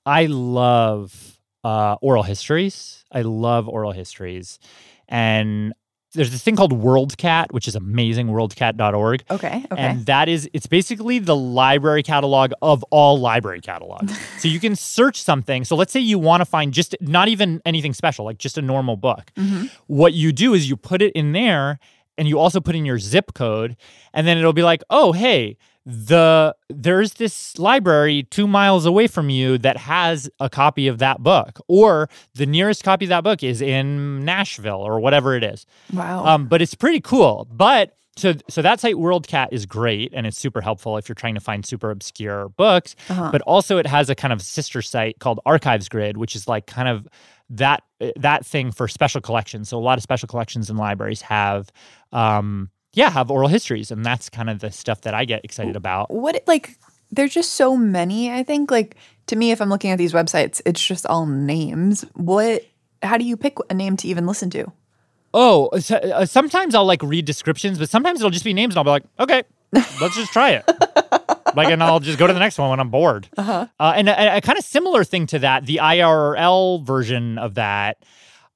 I 0.06 0.28
love 0.28 1.40
uh, 1.66 1.98
oral 2.02 2.24
histories. 2.24 3.04
I 3.12 3.22
love 3.24 3.68
oral 3.68 3.92
histories. 3.92 4.60
And 5.10 5.74
there's 6.14 6.32
this 6.32 6.42
thing 6.42 6.56
called 6.56 6.74
WorldCat, 6.74 7.52
which 7.52 7.68
is 7.68 7.76
amazing, 7.76 8.28
worldcat.org. 8.28 9.24
Okay. 9.30 9.66
Okay. 9.72 9.82
And 9.82 10.06
that 10.08 10.28
is, 10.28 10.50
it's 10.54 10.66
basically 10.66 11.20
the 11.20 11.36
library 11.36 12.04
catalog 12.04 12.52
of 12.62 12.84
all 12.90 13.20
library 13.20 13.62
catalogs. 13.62 14.18
so 14.40 14.48
you 14.48 14.60
can 14.60 14.76
search 14.76 15.22
something. 15.22 15.64
So 15.64 15.76
let's 15.76 15.94
say 15.94 16.00
you 16.00 16.18
want 16.18 16.42
to 16.42 16.46
find 16.46 16.74
just 16.74 16.96
not 17.02 17.28
even 17.28 17.62
anything 17.66 17.94
special, 17.94 18.26
like 18.26 18.38
just 18.38 18.58
a 18.58 18.62
normal 18.62 18.96
book. 18.96 19.32
Mm-hmm. 19.36 19.68
What 19.88 20.14
you 20.14 20.32
do 20.32 20.54
is 20.54 20.70
you 20.70 20.78
put 20.78 21.02
it 21.02 21.14
in 21.14 21.32
there 21.34 21.80
and 22.20 22.28
you 22.28 22.38
also 22.38 22.60
put 22.62 22.76
in 22.76 22.86
your 22.86 23.00
zip 23.00 23.34
code, 23.34 23.76
and 24.14 24.28
then 24.28 24.38
it'll 24.38 24.54
be 24.54 24.62
like, 24.64 24.84
oh, 24.92 25.12
hey, 25.14 25.58
the 25.86 26.56
there's 26.70 27.14
this 27.14 27.58
library 27.58 28.24
two 28.30 28.46
miles 28.46 28.86
away 28.86 29.08
from 29.08 29.30
you 29.32 29.58
that 29.58 29.76
has 29.78 30.30
a 30.40 30.48
copy 30.50 30.88
of 30.88 31.00
that 31.00 31.24
book 31.24 31.60
or 31.68 32.08
the 32.36 32.46
nearest 32.46 32.84
copy 32.84 33.06
of 33.06 33.10
that 33.10 33.24
book 33.24 33.42
is 33.42 33.60
in 33.60 34.24
nashville 34.24 34.82
or 34.82 35.00
whatever 35.00 35.36
it 35.36 35.44
is 35.44 35.66
wow. 35.94 36.24
um, 36.26 36.46
but 36.48 36.62
it's 36.62 36.76
pretty 36.76 37.00
cool 37.02 37.48
but 37.50 37.96
so 38.18 38.34
so 38.50 38.62
that 38.62 38.80
site 38.80 38.96
worldcat 38.96 39.48
is 39.52 39.66
great 39.66 40.12
and 40.14 40.28
it's 40.28 40.38
super 40.38 40.62
helpful 40.62 40.96
if 40.98 41.10
you're 41.10 41.16
trying 41.16 41.34
to 41.34 41.42
find 41.42 41.66
super 41.66 41.90
obscure 41.90 42.50
books 42.50 42.96
Uh-huh. 43.10 43.30
but 43.32 43.42
also 43.44 43.78
it 43.80 43.88
has 43.88 44.12
a 44.12 44.16
kind 44.16 44.34
of 44.34 44.44
sister 44.44 44.84
site 44.84 45.18
called 45.20 45.40
archives 45.46 45.90
grid 45.90 46.18
which 46.18 46.36
is 46.36 46.48
like 46.48 46.68
kind 46.68 46.88
of 46.90 47.08
that 47.50 47.84
that 48.16 48.46
thing 48.46 48.72
for 48.72 48.88
special 48.88 49.22
collections. 49.22 49.70
So 49.70 49.78
a 49.78 49.80
lot 49.80 49.98
of 49.98 50.04
special 50.04 50.28
collections 50.28 50.70
and 50.70 50.78
libraries 50.78 51.22
have 51.22 51.72
um 52.12 52.70
yeah 52.94 53.10
have 53.10 53.30
oral 53.30 53.48
histories 53.48 53.92
and 53.92 54.04
that's 54.06 54.30
kind 54.30 54.50
of 54.50 54.60
the 54.60 54.72
stuff 54.72 55.02
that 55.02 55.14
i 55.14 55.24
get 55.24 55.46
excited 55.46 55.76
about. 55.76 56.10
what 56.10 56.42
like 56.48 56.76
there's 57.12 57.32
just 57.34 57.54
so 57.54 57.78
many 57.78 58.32
i 58.32 58.42
think 58.42 58.72
like 58.72 58.96
to 59.28 59.36
me 59.36 59.52
if 59.52 59.62
i'm 59.62 59.70
looking 59.70 59.92
at 59.92 60.00
these 60.00 60.12
websites 60.12 60.60
it's 60.66 60.84
just 60.84 61.06
all 61.06 61.26
names. 61.28 62.04
What 62.16 62.64
how 63.04 63.18
do 63.18 63.26
you 63.26 63.38
pick 63.38 63.58
a 63.70 63.74
name 63.76 63.96
to 63.98 64.08
even 64.08 64.26
listen 64.26 64.50
to? 64.52 64.72
Oh 65.36 65.70
so, 65.80 65.98
uh, 65.98 66.26
sometimes 66.26 66.74
i'll 66.74 66.86
like 66.86 67.04
read 67.04 67.26
descriptions 67.26 67.78
but 67.78 67.90
sometimes 67.90 68.20
it'll 68.22 68.32
just 68.32 68.44
be 68.44 68.54
names 68.54 68.74
and 68.74 68.80
i'll 68.80 68.84
be 68.84 68.90
like 68.90 69.04
okay 69.20 69.44
let's 70.02 70.16
just 70.16 70.34
try 70.34 70.52
it 70.52 70.66
like 71.56 71.70
and 71.70 71.84
i'll 71.84 72.00
just 72.00 72.20
go 72.20 72.28
to 72.28 72.34
the 72.34 72.40
next 72.40 72.58
one 72.58 72.70
when 72.70 72.80
i'm 72.80 72.90
bored. 72.90 73.30
Uh-huh. 73.38 73.68
uh, 73.80 73.94
and 73.96 74.10
a, 74.10 74.38
a 74.38 74.42
kind 74.42 74.58
of 74.58 74.66
similar 74.66 75.04
thing 75.04 75.26
to 75.28 75.40
that 75.40 75.66
the 75.66 75.80
irl 75.82 76.84
version 76.84 77.38
of 77.38 77.56
that 77.56 78.04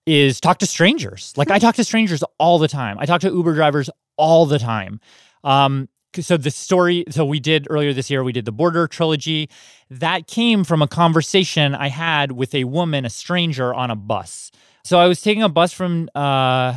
is 0.05 0.41
talk 0.41 0.59
to 0.59 0.65
strangers. 0.65 1.33
Like 1.37 1.51
i 1.51 1.59
talk 1.59 1.75
to 1.75 1.83
strangers 1.83 2.23
all 2.37 2.59
the 2.59 2.67
time. 2.67 2.97
I 2.99 3.05
talk 3.05 3.21
to 3.21 3.29
uber 3.29 3.53
drivers 3.53 3.89
all 4.17 4.45
the 4.45 4.59
time. 4.59 4.99
Um, 5.43 5.89
so 6.19 6.37
the 6.37 6.51
story 6.51 7.05
so 7.09 7.25
we 7.25 7.39
did 7.39 7.67
earlier 7.69 7.91
this 7.91 8.09
year 8.09 8.23
we 8.23 8.31
did 8.31 8.45
the 8.45 8.51
border 8.51 8.87
trilogy. 8.87 9.49
That 9.89 10.27
came 10.27 10.63
from 10.63 10.81
a 10.81 10.87
conversation 10.87 11.73
i 11.75 11.87
had 11.89 12.33
with 12.33 12.53
a 12.53 12.65
woman 12.65 13.05
a 13.05 13.09
stranger 13.09 13.73
on 13.73 13.89
a 13.91 13.95
bus. 13.95 14.51
So 14.83 14.99
i 14.99 15.07
was 15.07 15.21
taking 15.21 15.43
a 15.43 15.49
bus 15.49 15.73
from 15.73 16.09
uh, 16.13 16.73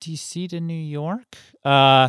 dc 0.00 0.48
to 0.50 0.60
new 0.60 0.74
york. 0.74 1.36
Uh, 1.64 2.08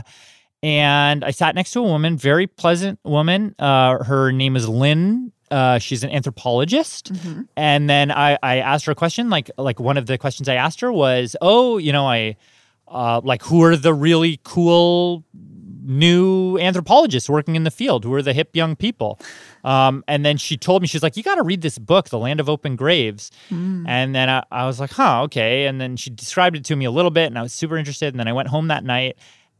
and 0.63 1.23
i 1.23 1.29
sat 1.29 1.53
next 1.53 1.71
to 1.71 1.79
a 1.79 1.83
woman 1.83 2.17
very 2.17 2.47
pleasant 2.47 2.97
woman. 3.03 3.53
Uh, 3.59 4.03
her 4.03 4.31
name 4.31 4.55
is 4.55 4.67
lynn. 4.67 5.31
Uh, 5.51 5.77
she's 5.77 6.03
an 6.03 6.09
anthropologist. 6.09 7.11
And 7.55 7.87
then 7.87 8.09
I, 8.11 8.39
I 8.41 8.57
asked 8.57 8.85
her 8.85 8.93
a 8.93 8.95
question 8.95 9.29
like 9.29 9.51
like 9.57 9.79
one 9.79 9.97
of 9.97 10.07
the 10.07 10.17
questions 10.17 10.49
i 10.49 10.55
asked 10.55 10.79
her 10.81 10.91
was 10.91 11.35
oh 11.41 11.77
you 11.77 11.91
know 11.91 12.07
i 12.07 12.35
uh, 12.87 13.21
like 13.23 13.43
who 13.43 13.61
are 13.63 13.75
the 13.75 13.93
really 13.93 14.39
cool 14.43 15.23
new 15.85 16.57
anthropologists 16.59 17.29
working 17.29 17.55
in 17.55 17.63
the 17.63 17.71
field? 17.71 18.05
Who 18.05 18.13
are 18.13 18.21
the 18.21 18.31
hip 18.33 18.55
young 18.55 18.75
people? 18.75 19.19
Um, 19.65 20.03
and 20.07 20.25
then 20.25 20.37
she 20.37 20.55
told 20.57 20.81
me 20.81 20.87
she's 20.87 21.03
like 21.03 21.17
you 21.17 21.23
got 21.23 21.35
to 21.35 21.43
read 21.43 21.61
this 21.61 21.77
book 21.77 22.09
the 22.09 22.19
land 22.19 22.39
of 22.39 22.49
open 22.49 22.75
graves. 22.75 23.31
And 23.87 24.15
then 24.15 24.29
I, 24.29 24.43
I 24.51 24.65
was 24.65 24.79
like 24.79 24.91
huh 24.91 25.23
okay. 25.23 25.65
And 25.65 25.81
then 25.81 25.97
she 25.97 26.09
described 26.09 26.55
it 26.55 26.65
to 26.65 26.75
me 26.75 26.85
a 26.85 26.91
little 26.91 27.11
bit 27.11 27.25
and 27.27 27.37
i 27.37 27.41
was 27.41 27.53
super 27.53 27.77
interested. 27.77 28.13
And 28.13 28.19
then 28.19 28.27
i 28.27 28.33
went 28.33 28.47
home 28.47 28.67
that 28.69 28.83
night 28.83 29.17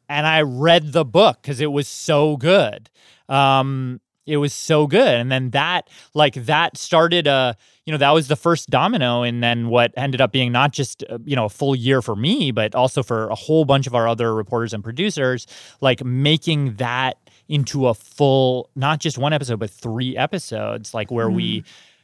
and 0.09 0.25
i 0.27 0.41
read 0.41 0.91
the 0.91 1.05
book 1.05 1.39
because 1.41 1.59
it 1.59 1.71
was 1.71 1.87
so 1.87 2.37
good. 2.37 2.89
Um, 3.29 3.99
it 4.25 4.37
was 4.37 4.53
so 4.53 4.87
good. 4.87 5.15
And 5.15 5.31
then 5.31 5.49
that 5.51 5.89
like 6.13 6.35
that 6.45 6.77
started 6.77 7.27
a 7.27 7.57
you 7.85 7.91
know 7.91 7.97
that 7.97 8.11
was 8.11 8.29
the 8.29 8.35
first 8.35 8.69
domino 8.69 9.23
and 9.23 9.43
then 9.43 9.67
what 9.67 9.91
ended 9.97 10.21
up 10.21 10.31
being 10.31 10.51
not 10.51 10.71
just 10.71 11.03
uh, 11.09 11.17
you 11.25 11.35
know 11.35 11.45
a 11.45 11.49
full 11.49 11.75
year 11.75 12.01
for 12.01 12.15
me 12.15 12.51
but 12.51 12.73
also 12.75 13.03
for 13.03 13.27
a 13.27 13.35
whole 13.35 13.65
bunch 13.65 13.87
of 13.87 13.95
our 13.95 14.07
other 14.07 14.33
reporters 14.33 14.73
and 14.73 14.83
producers 14.83 15.45
like 15.81 16.01
making 16.03 16.75
that 16.75 17.17
into 17.49 17.87
a 17.87 17.93
full 17.93 18.69
not 18.75 18.99
just 18.99 19.17
one 19.17 19.33
episode 19.33 19.59
but 19.59 19.69
three 19.69 20.15
episodes 20.15 20.93
like 20.93 21.11
where 21.11 21.29
we 21.29 21.61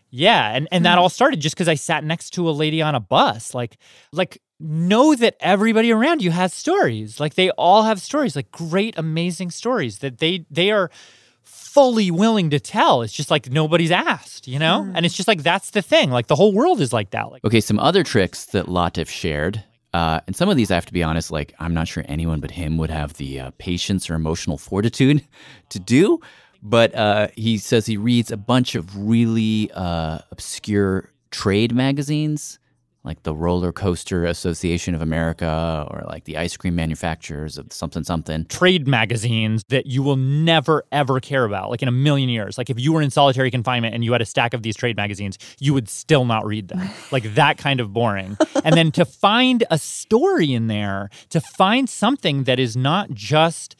yeah 0.09 0.53
and 0.53 0.67
and 0.69 0.83
that 0.83 0.97
all 0.97 1.07
started 1.07 1.39
just 1.39 1.55
because 1.55 1.69
i 1.69 1.75
sat 1.75 2.03
next 2.03 2.31
to 2.31 2.49
a 2.49 2.51
lady 2.51 2.81
on 2.81 2.93
a 2.93 2.99
bus 2.99 3.53
like 3.53 3.77
like 4.11 4.41
know 4.59 5.15
that 5.15 5.35
everybody 5.39 5.91
around 5.91 6.21
you 6.21 6.31
has 6.31 6.53
stories 6.53 7.19
like 7.19 7.35
they 7.35 7.49
all 7.51 7.83
have 7.83 8.01
stories 8.01 8.35
like 8.35 8.51
great 8.51 8.97
amazing 8.97 9.49
stories 9.49 9.99
that 9.99 10.17
they 10.17 10.45
they 10.51 10.69
are 10.71 10.91
fully 11.43 12.11
willing 12.11 12.49
to 12.49 12.59
tell 12.59 13.01
it's 13.01 13.13
just 13.13 13.31
like 13.31 13.49
nobody's 13.49 13.91
asked 13.91 14.47
you 14.47 14.59
know 14.59 14.91
and 14.95 15.05
it's 15.05 15.15
just 15.15 15.27
like 15.27 15.43
that's 15.43 15.69
the 15.71 15.81
thing 15.81 16.11
like 16.11 16.27
the 16.27 16.35
whole 16.35 16.51
world 16.51 16.81
is 16.81 16.91
like 16.91 17.11
that 17.11 17.31
like 17.31 17.43
Okay, 17.45 17.61
some 17.61 17.79
other 17.79 18.03
tricks 18.03 18.45
that 18.47 18.65
Latif 18.65 19.07
shared. 19.07 19.63
Uh, 19.93 20.19
and 20.27 20.35
some 20.35 20.49
of 20.49 20.55
these, 20.57 20.69
I 20.69 20.75
have 20.75 20.85
to 20.85 20.93
be 20.93 21.01
honest, 21.01 21.31
like 21.31 21.53
I'm 21.59 21.73
not 21.73 21.87
sure 21.87 22.03
anyone 22.07 22.39
but 22.41 22.51
him 22.51 22.77
would 22.77 22.91
have 22.91 23.13
the 23.13 23.39
uh, 23.39 23.51
patience 23.57 24.09
or 24.09 24.13
emotional 24.15 24.57
fortitude 24.57 25.25
to 25.69 25.79
do. 25.79 26.19
But 26.61 26.93
uh, 26.93 27.29
he 27.35 27.57
says 27.57 27.85
he 27.85 27.97
reads 27.97 28.29
a 28.31 28.37
bunch 28.37 28.75
of 28.75 28.95
really 28.97 29.71
uh, 29.73 30.19
obscure 30.31 31.09
trade 31.31 31.73
magazines, 31.73 32.59
like 33.09 33.23
the 33.23 33.33
Roller 33.33 33.71
Coaster 33.71 34.23
Association 34.23 34.93
of 34.93 35.01
America 35.01 35.87
or 35.89 36.03
like 36.05 36.25
the 36.25 36.37
Ice 36.37 36.55
Cream 36.55 36.75
Manufacturers 36.75 37.57
of 37.57 37.73
something 37.73 38.03
something. 38.03 38.45
trade 38.45 38.87
magazines 38.87 39.63
that 39.69 39.87
you 39.87 40.03
will 40.03 40.15
never 40.15 40.83
ever 40.91 41.19
care 41.19 41.43
about 41.43 41.71
like 41.71 41.81
in 41.81 41.87
a 41.87 41.91
million 41.91 42.29
years. 42.29 42.55
Like 42.55 42.69
if 42.69 42.79
you 42.79 42.93
were 42.93 43.01
in 43.01 43.09
solitary 43.09 43.49
confinement 43.49 43.95
and 43.95 44.05
you 44.05 44.11
had 44.11 44.21
a 44.21 44.25
stack 44.25 44.53
of 44.53 44.61
these 44.61 44.75
trade 44.75 44.95
magazines 44.95 45.39
you 45.57 45.73
would 45.73 45.89
still 45.89 46.23
not 46.23 46.45
read 46.45 46.67
them. 46.67 46.87
Like 47.11 47.33
that 47.33 47.57
kind 47.57 47.79
of 47.79 47.91
boring. 47.91 48.37
And 48.63 48.75
then 48.75 48.91
to 48.91 49.03
find 49.03 49.63
a 49.71 49.79
story 49.79 50.53
in 50.53 50.67
there 50.67 51.09
to 51.29 51.41
find 51.41 51.89
something 51.89 52.43
that 52.43 52.59
is 52.59 52.77
not 52.77 53.09
just 53.11 53.75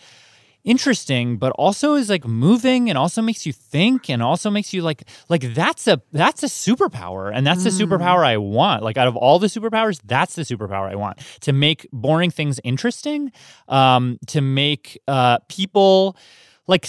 interesting 0.70 1.38
but 1.38 1.52
also 1.54 1.96
is 1.96 2.10
like 2.12 2.26
moving 2.28 2.90
and 2.90 2.98
also 2.98 3.24
makes 3.24 3.44
you 3.44 3.52
think 3.52 4.08
and 4.08 4.22
also 4.22 4.52
makes 4.52 4.72
you 4.72 4.84
like 4.84 5.04
like 5.28 5.42
that's 5.56 5.88
a 5.88 6.00
that's 6.12 6.44
a 6.44 6.46
superpower 6.46 7.32
and 7.34 7.46
that's 7.46 7.64
the 7.64 7.72
superpower 7.72 8.24
I 8.24 8.38
want. 8.38 8.84
Like 8.84 8.96
out 8.96 9.08
of 9.08 9.16
all 9.16 9.40
the 9.40 9.48
superpowers 9.48 10.00
that's 10.06 10.36
the 10.36 10.44
superpower 10.44 10.88
I 10.88 10.96
want. 10.96 11.18
To 11.42 11.54
make 11.54 11.88
boring 11.92 12.30
things 12.30 12.60
interesting 12.64 13.32
um 13.68 14.20
to 14.28 14.42
make 14.42 15.02
uh 15.08 15.40
people 15.48 16.16
like 16.68 16.88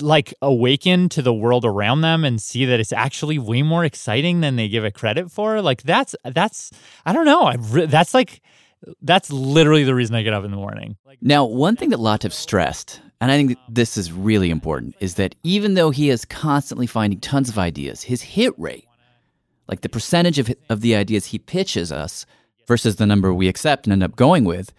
like 0.00 0.32
awaken 0.40 1.10
to 1.10 1.20
the 1.20 1.34
world 1.34 1.66
around 1.66 2.00
them 2.00 2.24
and 2.24 2.40
see 2.40 2.64
that 2.64 2.80
it's 2.80 2.94
actually 2.94 3.38
way 3.38 3.60
more 3.62 3.84
exciting 3.84 4.40
than 4.40 4.56
they 4.56 4.68
give 4.68 4.86
it 4.86 4.94
credit 4.94 5.30
for. 5.30 5.60
Like 5.60 5.82
that's 5.82 6.16
that's 6.24 6.70
I 7.04 7.12
don't 7.12 7.26
know. 7.26 7.42
I 7.42 7.56
re- 7.56 7.86
that's 7.86 8.14
like 8.14 8.40
that's 9.02 9.30
literally 9.32 9.84
the 9.84 9.94
reason 9.94 10.14
I 10.14 10.22
get 10.22 10.32
up 10.32 10.44
in 10.44 10.50
the 10.50 10.56
morning 10.56 10.96
Now, 11.20 11.44
one 11.44 11.76
thing 11.76 11.90
that 11.90 11.98
Latif 11.98 12.32
stressed, 12.32 13.00
and 13.20 13.30
I 13.30 13.36
think 13.36 13.58
this 13.68 13.96
is 13.96 14.12
really 14.12 14.50
important, 14.50 14.94
is 15.00 15.14
that 15.14 15.34
even 15.42 15.74
though 15.74 15.90
he 15.90 16.10
is 16.10 16.24
constantly 16.24 16.86
finding 16.86 17.20
tons 17.20 17.48
of 17.48 17.58
ideas, 17.58 18.02
his 18.02 18.22
hit 18.22 18.54
rate, 18.58 18.86
like 19.66 19.80
the 19.82 19.88
percentage 19.88 20.38
of, 20.38 20.50
of 20.68 20.80
the 20.80 20.94
ideas 20.94 21.26
he 21.26 21.38
pitches 21.38 21.90
us 21.92 22.24
versus 22.66 22.96
the 22.96 23.06
number 23.06 23.34
we 23.34 23.48
accept 23.48 23.86
and 23.86 23.92
end 23.92 24.02
up 24.02 24.16
going 24.16 24.44
with, 24.44 24.72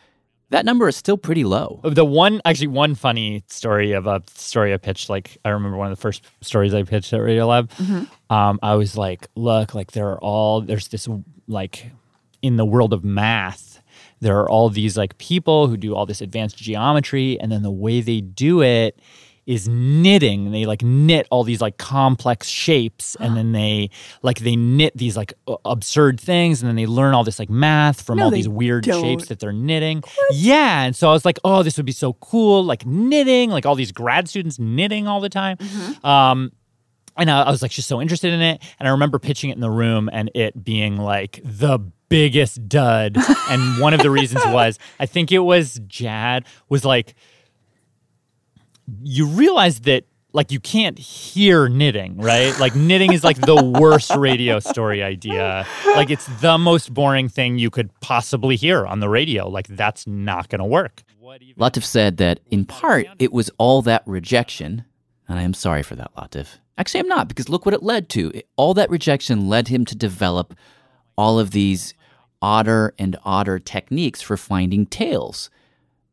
that 0.49 0.65
number 0.65 0.87
is 0.87 0.95
still 0.95 1.17
pretty 1.17 1.43
low. 1.43 1.79
the 1.83 2.05
one 2.05 2.41
actually 2.43 2.67
one 2.67 2.95
funny 2.95 3.43
story 3.47 3.91
of 3.91 4.07
a 4.07 4.23
story 4.33 4.73
I 4.73 4.77
pitched 4.77 5.09
like 5.09 5.37
I 5.45 5.49
remember 5.49 5.77
one 5.77 5.91
of 5.91 5.97
the 5.97 6.01
first 6.01 6.23
stories 6.41 6.73
I 6.73 6.81
pitched 6.83 7.13
at 7.13 7.19
Radiolab. 7.19 8.07
Um, 8.31 8.59
I 8.63 8.73
was 8.75 8.97
like, 8.97 9.27
look, 9.35 9.75
like 9.75 9.91
there 9.91 10.09
are 10.09 10.19
all 10.19 10.61
there's 10.61 10.87
this 10.87 11.07
like 11.47 11.91
in 12.41 12.55
the 12.55 12.65
world 12.65 12.93
of 12.93 13.03
math, 13.03 13.68
there 14.21 14.39
are 14.39 14.49
all 14.49 14.69
these 14.69 14.97
like 14.97 15.17
people 15.17 15.67
who 15.67 15.77
do 15.77 15.95
all 15.95 16.05
this 16.05 16.21
advanced 16.21 16.57
geometry, 16.57 17.39
and 17.39 17.51
then 17.51 17.63
the 17.63 17.71
way 17.71 18.01
they 18.01 18.21
do 18.21 18.61
it 18.61 18.99
is 19.45 19.67
knitting. 19.67 20.51
They 20.51 20.67
like 20.67 20.83
knit 20.83 21.25
all 21.31 21.43
these 21.43 21.59
like 21.59 21.77
complex 21.77 22.45
shapes, 22.47 23.15
and 23.19 23.35
then 23.35 23.51
they 23.51 23.89
like 24.21 24.39
they 24.39 24.55
knit 24.55 24.95
these 24.95 25.17
like 25.17 25.33
absurd 25.65 26.19
things, 26.19 26.61
and 26.61 26.69
then 26.69 26.75
they 26.75 26.85
learn 26.85 27.15
all 27.15 27.23
this 27.23 27.39
like 27.39 27.49
math 27.49 28.01
from 28.01 28.17
No, 28.19 28.25
all 28.25 28.31
these 28.31 28.47
weird 28.47 28.83
don't. 28.83 29.01
shapes 29.01 29.27
that 29.29 29.39
they're 29.39 29.51
knitting. 29.51 30.03
Yeah. 30.31 30.83
And 30.83 30.95
so 30.95 31.09
I 31.09 31.13
was 31.13 31.25
like, 31.25 31.39
oh, 31.43 31.63
this 31.63 31.77
would 31.77 31.85
be 31.87 31.91
so 31.91 32.13
cool. 32.13 32.63
Like 32.63 32.85
knitting, 32.85 33.49
like 33.49 33.65
all 33.65 33.73
these 33.75 33.91
grad 33.91 34.29
students 34.29 34.59
knitting 34.59 35.07
all 35.07 35.19
the 35.19 35.29
time. 35.29 35.57
Um, 36.03 36.51
and 37.17 37.31
I, 37.31 37.41
I 37.43 37.49
was 37.51 37.61
like 37.63 37.71
just 37.71 37.87
so 37.87 37.99
interested 37.99 38.31
in 38.33 38.41
it. 38.41 38.61
And 38.79 38.87
I 38.87 38.91
remember 38.91 39.17
pitching 39.17 39.49
it 39.49 39.53
in 39.53 39.61
the 39.61 39.71
room 39.71 40.09
and 40.13 40.29
it 40.35 40.63
being 40.63 40.95
like 40.97 41.41
the 41.43 41.79
biggest 42.09 42.67
dud. 42.67 43.17
and 43.49 43.79
one 43.79 43.93
of 43.93 44.01
the 44.01 44.09
reasons 44.11 44.43
was 44.47 44.77
I 44.99 45.05
think 45.05 45.31
it 45.31 45.39
was 45.39 45.79
Jad 45.87 46.45
was 46.67 46.83
like, 46.83 47.15
you 49.03 49.27
realize 49.27 49.81
that 49.81 50.05
like 50.31 50.51
you 50.51 50.59
can't 50.59 50.97
hear 50.99 51.67
knitting, 51.67 52.17
right? 52.17 52.57
Like 52.59 52.75
knitting 52.75 53.13
is 53.13 53.23
like 53.23 53.37
the 53.41 53.63
worst 53.63 54.15
radio 54.15 54.59
story 54.59 55.01
idea. 55.01 55.65
Like 55.85 56.11
it's 56.11 56.27
the 56.39 56.57
most 56.57 56.93
boring 56.93 57.29
thing 57.29 57.57
you 57.57 57.69
could 57.71 57.89
possibly 57.99 58.55
hear 58.55 58.85
on 58.85 58.99
the 58.99 59.09
radio. 59.09 59.47
Like 59.49 59.67
that's 59.67 60.05
not 60.05 60.49
going 60.49 60.59
to 60.59 60.65
work. 60.65 61.01
Latif 61.57 61.83
said 61.83 62.17
that 62.17 62.39
in 62.51 62.65
part 62.65 63.07
it 63.19 63.31
was 63.31 63.49
all 63.57 63.81
that 63.83 64.03
rejection, 64.05 64.85
and 65.27 65.37
I 65.39 65.43
am 65.43 65.53
sorry 65.53 65.83
for 65.83 65.95
that, 65.95 66.13
Latif. 66.15 66.57
Actually, 66.77 67.01
I'm 67.01 67.07
not 67.07 67.27
because 67.27 67.49
look 67.49 67.65
what 67.65 67.73
it 67.73 67.83
led 67.83 68.09
to. 68.09 68.31
It- 68.33 68.47
all 68.55 68.73
that 68.75 68.89
rejection 68.89 69.47
led 69.47 69.67
him 69.67 69.85
to 69.85 69.95
develop 69.95 70.55
all 71.17 71.39
of 71.39 71.51
these 71.51 71.93
odder 72.41 72.93
and 72.97 73.17
odder 73.23 73.59
techniques 73.59 74.21
for 74.21 74.37
finding 74.37 74.85
tales, 74.85 75.49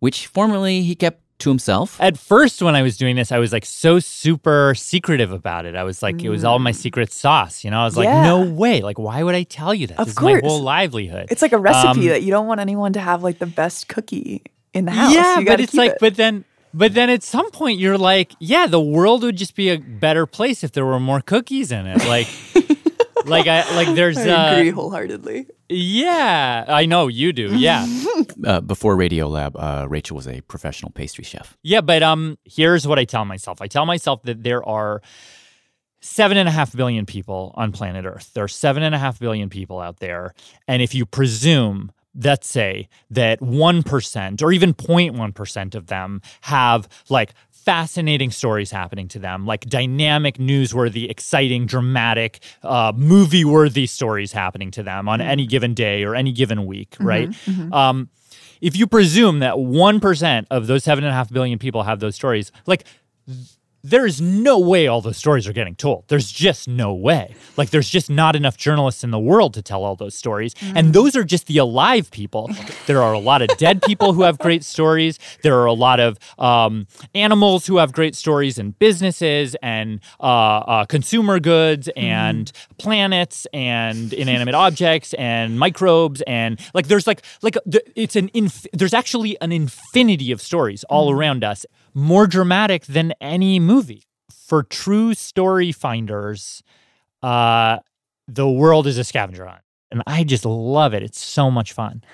which 0.00 0.26
formerly 0.26 0.82
he 0.82 0.94
kept 0.94 1.20
to 1.38 1.50
himself. 1.50 2.00
At 2.00 2.16
first, 2.16 2.62
when 2.62 2.74
I 2.74 2.80
was 2.80 2.96
doing 2.96 3.14
this, 3.14 3.30
I 3.30 3.38
was 3.38 3.52
like 3.52 3.66
so 3.66 3.98
super 3.98 4.74
secretive 4.74 5.32
about 5.32 5.66
it. 5.66 5.76
I 5.76 5.84
was 5.84 6.02
like, 6.02 6.22
it 6.24 6.30
was 6.30 6.44
all 6.44 6.58
my 6.58 6.72
secret 6.72 7.12
sauce. 7.12 7.62
You 7.62 7.70
know, 7.70 7.80
I 7.80 7.84
was 7.84 7.96
like, 7.96 8.06
Yeah. 8.06 8.22
no 8.24 8.42
way. 8.50 8.80
Like, 8.80 8.98
why 8.98 9.22
would 9.22 9.34
I 9.34 9.42
tell 9.42 9.74
you 9.74 9.86
that? 9.88 9.98
Of 9.98 10.06
this 10.06 10.16
is 10.16 10.22
my 10.22 10.40
whole 10.42 10.62
livelihood. 10.62 11.28
It's 11.30 11.42
like 11.42 11.52
a 11.52 11.58
recipe 11.58 12.00
Um, 12.00 12.06
that 12.06 12.22
you 12.22 12.30
don't 12.30 12.46
want 12.46 12.60
anyone 12.60 12.94
to 12.94 13.00
have 13.00 13.22
like 13.22 13.38
the 13.38 13.46
best 13.46 13.86
cookie 13.88 14.42
in 14.72 14.86
the 14.86 14.92
house. 14.92 15.12
Yeah, 15.12 15.42
but 15.46 15.60
it's 15.60 15.74
like, 15.74 15.92
it. 15.92 15.98
but 16.00 16.14
then, 16.16 16.46
but 16.72 16.94
then 16.94 17.10
at 17.10 17.22
some 17.22 17.50
point 17.50 17.78
you're 17.78 17.98
like, 17.98 18.32
yeah, 18.38 18.66
the 18.66 18.80
world 18.80 19.22
would 19.22 19.36
just 19.36 19.54
be 19.54 19.68
a 19.68 19.76
better 19.78 20.24
place 20.24 20.64
if 20.64 20.72
there 20.72 20.86
were 20.86 20.98
more 21.00 21.20
cookies 21.20 21.70
in 21.70 21.86
it. 21.86 21.98
Like, 22.06 22.28
like 23.26 23.46
I 23.46 23.74
like 23.74 23.94
there's 23.94 24.16
I 24.18 24.52
agree 24.52 24.70
uh, 24.70 24.74
wholeheartedly. 24.74 25.46
yeah, 25.68 26.64
I 26.68 26.86
know 26.86 27.08
you 27.08 27.32
do. 27.32 27.56
Yeah, 27.56 27.86
Uh, 28.44 28.60
before 28.60 28.96
Radiolab, 28.96 29.52
uh, 29.56 29.86
Rachael 29.88 30.16
was 30.16 30.28
a 30.28 30.40
professional 30.42 30.90
pastry 30.90 31.24
chef. 31.24 31.56
yeah, 31.62 31.80
but 31.80 32.02
um, 32.02 32.38
here's 32.44 32.86
what 32.86 32.98
I 32.98 33.04
tell 33.04 33.24
myself. 33.24 33.60
I 33.60 33.66
tell 33.66 33.86
myself 33.86 34.22
that 34.22 34.42
there 34.42 34.66
are 34.66 35.02
seven 36.00 36.36
and 36.36 36.48
a 36.48 36.52
half 36.52 36.74
billion 36.74 37.06
people 37.06 37.52
on 37.56 37.72
planet 37.72 38.04
Earth. 38.04 38.30
There 38.34 38.44
are 38.44 38.48
seven 38.48 38.82
and 38.82 38.94
a 38.94 38.98
half 38.98 39.18
billion 39.18 39.48
people 39.48 39.80
out 39.80 39.98
there, 39.98 40.34
and 40.68 40.82
if 40.82 40.94
you 40.94 41.06
presume 41.06 41.92
let's 42.22 42.48
say 42.48 42.88
that 43.10 43.40
1% 43.40 44.42
or 44.42 44.52
even 44.52 44.72
0.1% 44.72 45.74
of 45.74 45.86
them 45.88 46.22
have 46.42 46.88
like 47.08 47.34
fascinating 47.66 48.30
stories 48.30 48.70
happening 48.70 49.08
to 49.08 49.18
them, 49.18 49.44
like 49.44 49.66
dynamic, 49.66 50.38
newsworthy, 50.38 51.10
exciting, 51.10 51.66
dramatic, 51.66 52.38
uh, 52.62 52.92
movie 52.96 53.44
worthy 53.44 53.86
stories 53.86 54.32
happening 54.32 54.70
to 54.70 54.82
them 54.84 55.08
on 55.08 55.20
any 55.20 55.46
given 55.46 55.74
day 55.74 56.04
or 56.04 56.14
any 56.14 56.32
given 56.32 56.64
week, 56.64 56.96
right? 57.00 57.28
Um, 57.74 58.08
if 58.60 58.76
you 58.76 58.86
presume 58.86 59.40
that 59.40 59.56
1% 59.56 60.46
of 60.50 60.66
those 60.68 60.84
seven 60.84 61.04
and 61.04 61.10
a 61.10 61.14
half 61.14 61.28
billion 61.30 61.58
people 61.58 61.82
have 61.82 62.00
those 62.00 62.14
stories, 62.14 62.52
like 62.66 62.84
there 63.90 64.04
is 64.04 64.20
no 64.20 64.58
way 64.58 64.88
all 64.88 65.00
those 65.00 65.16
stories 65.16 65.46
are 65.46 65.52
getting 65.52 65.76
told. 65.76 66.04
There's 66.08 66.30
just 66.30 66.66
no 66.66 66.92
way. 66.92 67.34
Like, 67.56 67.70
there's 67.70 67.88
just 67.88 68.10
not 68.10 68.34
enough 68.34 68.56
journalists 68.56 69.04
in 69.04 69.12
the 69.12 69.18
world 69.18 69.54
to 69.54 69.62
tell 69.62 69.84
all 69.84 69.94
those 69.94 70.14
stories. 70.14 70.54
And 70.74 70.92
those 70.92 71.14
are 71.14 71.22
just 71.22 71.46
the 71.46 71.58
alive 71.58 72.10
people. 72.10 72.50
There 72.86 73.00
are 73.00 73.12
a 73.12 73.18
lot 73.18 73.42
of 73.42 73.48
dead 73.58 73.82
people 73.82 74.12
who 74.12 74.22
have 74.22 74.38
great 74.38 74.64
stories. 74.64 75.18
There 75.42 75.58
are 75.60 75.66
a 75.66 75.72
lot 75.72 76.00
of 76.00 76.18
um, 76.38 76.88
animals 77.14 77.66
who 77.66 77.76
have 77.76 77.92
great 77.92 78.16
stories, 78.16 78.58
and 78.58 78.76
businesses, 78.78 79.56
and 79.62 80.00
uh, 80.20 80.22
uh, 80.22 80.84
consumer 80.86 81.38
goods, 81.38 81.88
and 81.96 82.50
planets, 82.78 83.46
and 83.52 84.12
inanimate 84.12 84.54
objects, 84.54 85.14
and 85.14 85.58
microbes, 85.58 86.22
and 86.22 86.60
like 86.74 86.88
there's 86.88 87.06
like 87.06 87.22
like 87.42 87.56
it's 87.94 88.16
an 88.16 88.30
inf- 88.34 88.66
there's 88.72 88.94
actually 88.94 89.40
an 89.40 89.52
infinity 89.52 90.32
of 90.32 90.40
stories 90.40 90.84
all 90.84 91.10
around 91.10 91.44
us 91.44 91.64
more 91.96 92.26
dramatic 92.26 92.84
than 92.86 93.14
any 93.20 93.58
movie. 93.58 94.04
For 94.30 94.62
true 94.62 95.14
story 95.14 95.72
finders, 95.72 96.62
uh, 97.22 97.78
the 98.28 98.48
world 98.48 98.86
is 98.86 98.98
a 98.98 99.04
scavenger 99.04 99.46
hunt. 99.46 99.62
And 99.90 100.02
I 100.06 100.22
just 100.22 100.44
love 100.44 100.94
it. 100.94 101.02
It's 101.02 101.18
so 101.18 101.50
much 101.50 101.72
fun. 101.72 102.04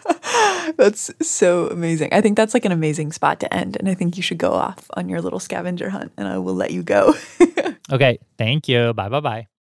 That's 0.76 1.10
so 1.26 1.66
amazing. 1.68 2.10
I 2.12 2.20
think 2.20 2.36
that's 2.36 2.52
like 2.52 2.66
an 2.66 2.72
amazing 2.72 3.12
spot 3.12 3.40
to 3.40 3.52
end. 3.52 3.76
And 3.80 3.88
I 3.88 3.94
think 3.94 4.16
you 4.16 4.22
should 4.22 4.38
go 4.38 4.52
off 4.52 4.86
on 4.94 5.08
your 5.08 5.20
little 5.22 5.40
scavenger 5.40 5.88
hunt 5.88 6.12
and 6.18 6.28
I 6.28 6.38
will 6.38 6.54
let 6.54 6.70
you 6.70 6.82
go. 6.82 7.14
Okay. 7.90 8.18
Thank 8.36 8.68
you. 8.68 8.92
Bye 8.92 9.08
bye 9.08 9.20
bye. 9.20 9.57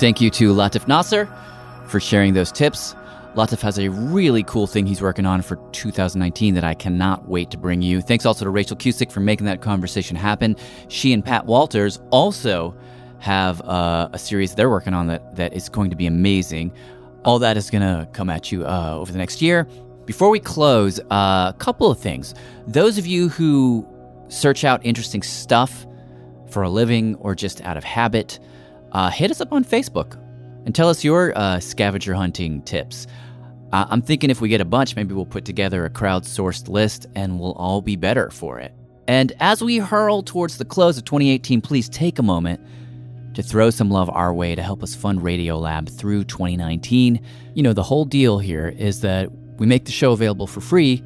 Thank 0.00 0.22
you 0.22 0.30
to 0.30 0.54
Latif 0.54 0.88
Nasser 0.88 1.28
for 1.86 2.00
sharing 2.00 2.32
those 2.32 2.50
tips. 2.50 2.94
Latif 3.34 3.60
has 3.60 3.78
a 3.78 3.90
really 3.90 4.42
cool 4.44 4.66
thing 4.66 4.86
he's 4.86 5.02
working 5.02 5.26
on 5.26 5.42
for 5.42 5.56
2019 5.72 6.54
that 6.54 6.64
I 6.64 6.72
cannot 6.72 7.28
wait 7.28 7.50
to 7.50 7.58
bring 7.58 7.82
you. 7.82 8.00
Thanks 8.00 8.24
also 8.24 8.46
to 8.46 8.50
Rachael 8.50 8.78
Cusick 8.78 9.12
for 9.12 9.20
making 9.20 9.44
that 9.44 9.60
conversation 9.60 10.16
happen. 10.16 10.56
She 10.88 11.12
and 11.12 11.22
Pat 11.22 11.44
Walters 11.44 12.00
also 12.08 12.74
have 13.18 13.60
uh, 13.60 14.08
a 14.14 14.18
series 14.18 14.54
they're 14.54 14.70
working 14.70 14.94
on 14.94 15.06
that, 15.08 15.36
that 15.36 15.52
is 15.52 15.68
going 15.68 15.90
to 15.90 15.96
be 15.96 16.06
amazing. 16.06 16.72
All 17.26 17.38
that 17.38 17.58
is 17.58 17.68
going 17.68 17.82
to 17.82 18.08
come 18.14 18.30
at 18.30 18.50
you 18.50 18.64
uh, 18.64 18.96
over 18.96 19.12
the 19.12 19.18
next 19.18 19.42
year. 19.42 19.64
Before 20.06 20.30
we 20.30 20.40
close, 20.40 20.98
uh, 21.10 21.52
a 21.54 21.56
couple 21.58 21.90
of 21.90 21.98
things. 21.98 22.34
Those 22.66 22.96
of 22.96 23.06
you 23.06 23.28
who 23.28 23.86
search 24.28 24.64
out 24.64 24.80
interesting 24.82 25.22
stuff 25.22 25.86
for 26.48 26.62
a 26.62 26.70
living 26.70 27.16
or 27.16 27.34
just 27.34 27.60
out 27.66 27.76
of 27.76 27.84
habit, 27.84 28.38
uh, 28.92 29.10
hit 29.10 29.30
us 29.30 29.40
up 29.40 29.52
on 29.52 29.64
Facebook 29.64 30.14
and 30.66 30.74
tell 30.74 30.88
us 30.88 31.04
your 31.04 31.36
uh, 31.36 31.60
scavenger 31.60 32.14
hunting 32.14 32.62
tips. 32.62 33.06
Uh, 33.72 33.86
I'm 33.88 34.02
thinking 34.02 34.30
if 34.30 34.40
we 34.40 34.48
get 34.48 34.60
a 34.60 34.64
bunch, 34.64 34.96
maybe 34.96 35.14
we'll 35.14 35.26
put 35.26 35.44
together 35.44 35.84
a 35.84 35.90
crowdsourced 35.90 36.68
list 36.68 37.06
and 37.14 37.38
we'll 37.38 37.52
all 37.52 37.80
be 37.80 37.96
better 37.96 38.30
for 38.30 38.58
it. 38.58 38.74
And 39.06 39.32
as 39.40 39.62
we 39.62 39.78
hurl 39.78 40.22
towards 40.22 40.58
the 40.58 40.64
close 40.64 40.98
of 40.98 41.04
2018, 41.04 41.60
please 41.60 41.88
take 41.88 42.18
a 42.18 42.22
moment 42.22 42.60
to 43.34 43.42
throw 43.42 43.70
some 43.70 43.90
love 43.90 44.10
our 44.10 44.34
way 44.34 44.54
to 44.54 44.62
help 44.62 44.82
us 44.82 44.94
fund 44.94 45.20
Radiolab 45.20 45.88
through 45.96 46.24
2019. 46.24 47.24
You 47.54 47.62
know, 47.62 47.72
the 47.72 47.82
whole 47.82 48.04
deal 48.04 48.38
here 48.38 48.68
is 48.68 49.00
that 49.02 49.30
we 49.58 49.66
make 49.66 49.84
the 49.84 49.92
show 49.92 50.12
available 50.12 50.46
for 50.46 50.60
free, 50.60 51.02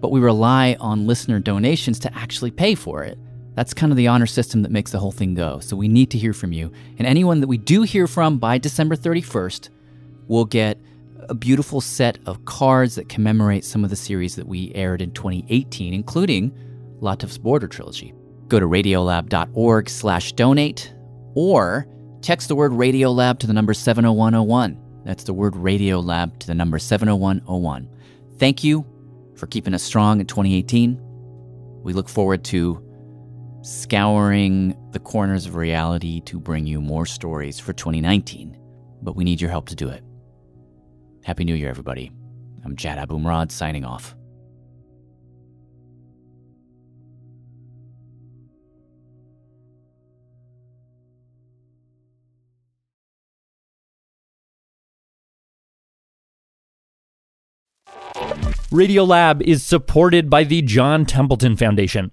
but 0.00 0.10
we 0.10 0.20
rely 0.20 0.76
on 0.80 1.06
listener 1.06 1.38
donations 1.38 1.98
to 2.00 2.14
actually 2.14 2.50
pay 2.50 2.74
for 2.74 3.02
it. 3.02 3.18
That's 3.56 3.72
kind 3.72 3.90
of 3.90 3.96
the 3.96 4.08
honor 4.08 4.26
system 4.26 4.62
that 4.62 4.70
makes 4.70 4.92
the 4.92 4.98
whole 4.98 5.12
thing 5.12 5.34
go. 5.34 5.60
So 5.60 5.76
we 5.76 5.88
need 5.88 6.10
to 6.10 6.18
hear 6.18 6.34
from 6.34 6.52
you. 6.52 6.70
And 6.98 7.06
anyone 7.06 7.40
that 7.40 7.48
we 7.48 7.56
do 7.56 7.82
hear 7.82 8.06
from 8.06 8.38
by 8.38 8.58
December 8.58 8.96
31st 8.96 9.70
will 10.28 10.44
get 10.44 10.78
a 11.28 11.34
beautiful 11.34 11.80
set 11.80 12.18
of 12.26 12.44
cards 12.44 12.96
that 12.96 13.08
commemorate 13.08 13.64
some 13.64 13.82
of 13.82 13.90
the 13.90 13.96
series 13.96 14.36
that 14.36 14.46
we 14.46 14.72
aired 14.74 15.00
in 15.00 15.10
2018, 15.10 15.94
including 15.94 16.52
Latif's 17.00 17.38
Border 17.38 17.66
Trilogy. 17.66 18.12
Go 18.48 18.60
to 18.60 18.66
radiolab.org 18.66 19.88
slash 19.88 20.32
donate 20.32 20.92
or 21.34 21.86
text 22.20 22.48
the 22.48 22.54
word 22.54 22.72
Radiolab 22.72 23.38
to 23.38 23.46
the 23.46 23.52
number 23.52 23.72
70101. 23.72 24.78
That's 25.04 25.24
the 25.24 25.32
word 25.32 25.54
Radiolab 25.54 26.38
to 26.40 26.46
the 26.46 26.54
number 26.54 26.78
70101. 26.78 27.88
Thank 28.38 28.62
you 28.62 28.84
for 29.34 29.46
keeping 29.46 29.72
us 29.72 29.82
strong 29.82 30.20
in 30.20 30.26
2018. 30.26 31.00
We 31.82 31.92
look 31.92 32.08
forward 32.08 32.44
to 32.44 32.82
scouring 33.66 34.76
the 34.92 34.98
corners 35.00 35.44
of 35.46 35.56
reality 35.56 36.20
to 36.20 36.38
bring 36.38 36.66
you 36.68 36.80
more 36.80 37.04
stories 37.04 37.58
for 37.58 37.72
2019, 37.72 38.56
but 39.02 39.16
we 39.16 39.24
need 39.24 39.40
your 39.40 39.50
help 39.50 39.68
to 39.68 39.74
do 39.74 39.88
it. 39.88 40.04
Happy 41.24 41.42
New 41.42 41.54
Year, 41.54 41.68
everybody. 41.68 42.12
I'm 42.64 42.76
Jad 42.76 42.96
Abumrad 42.96 43.50
signing 43.50 43.84
off. 43.84 44.14
Radiolab 58.70 59.42
is 59.42 59.64
supported 59.64 60.30
by 60.30 60.44
the 60.44 60.62
John 60.62 61.04
Templeton 61.04 61.56
Foundation, 61.56 62.12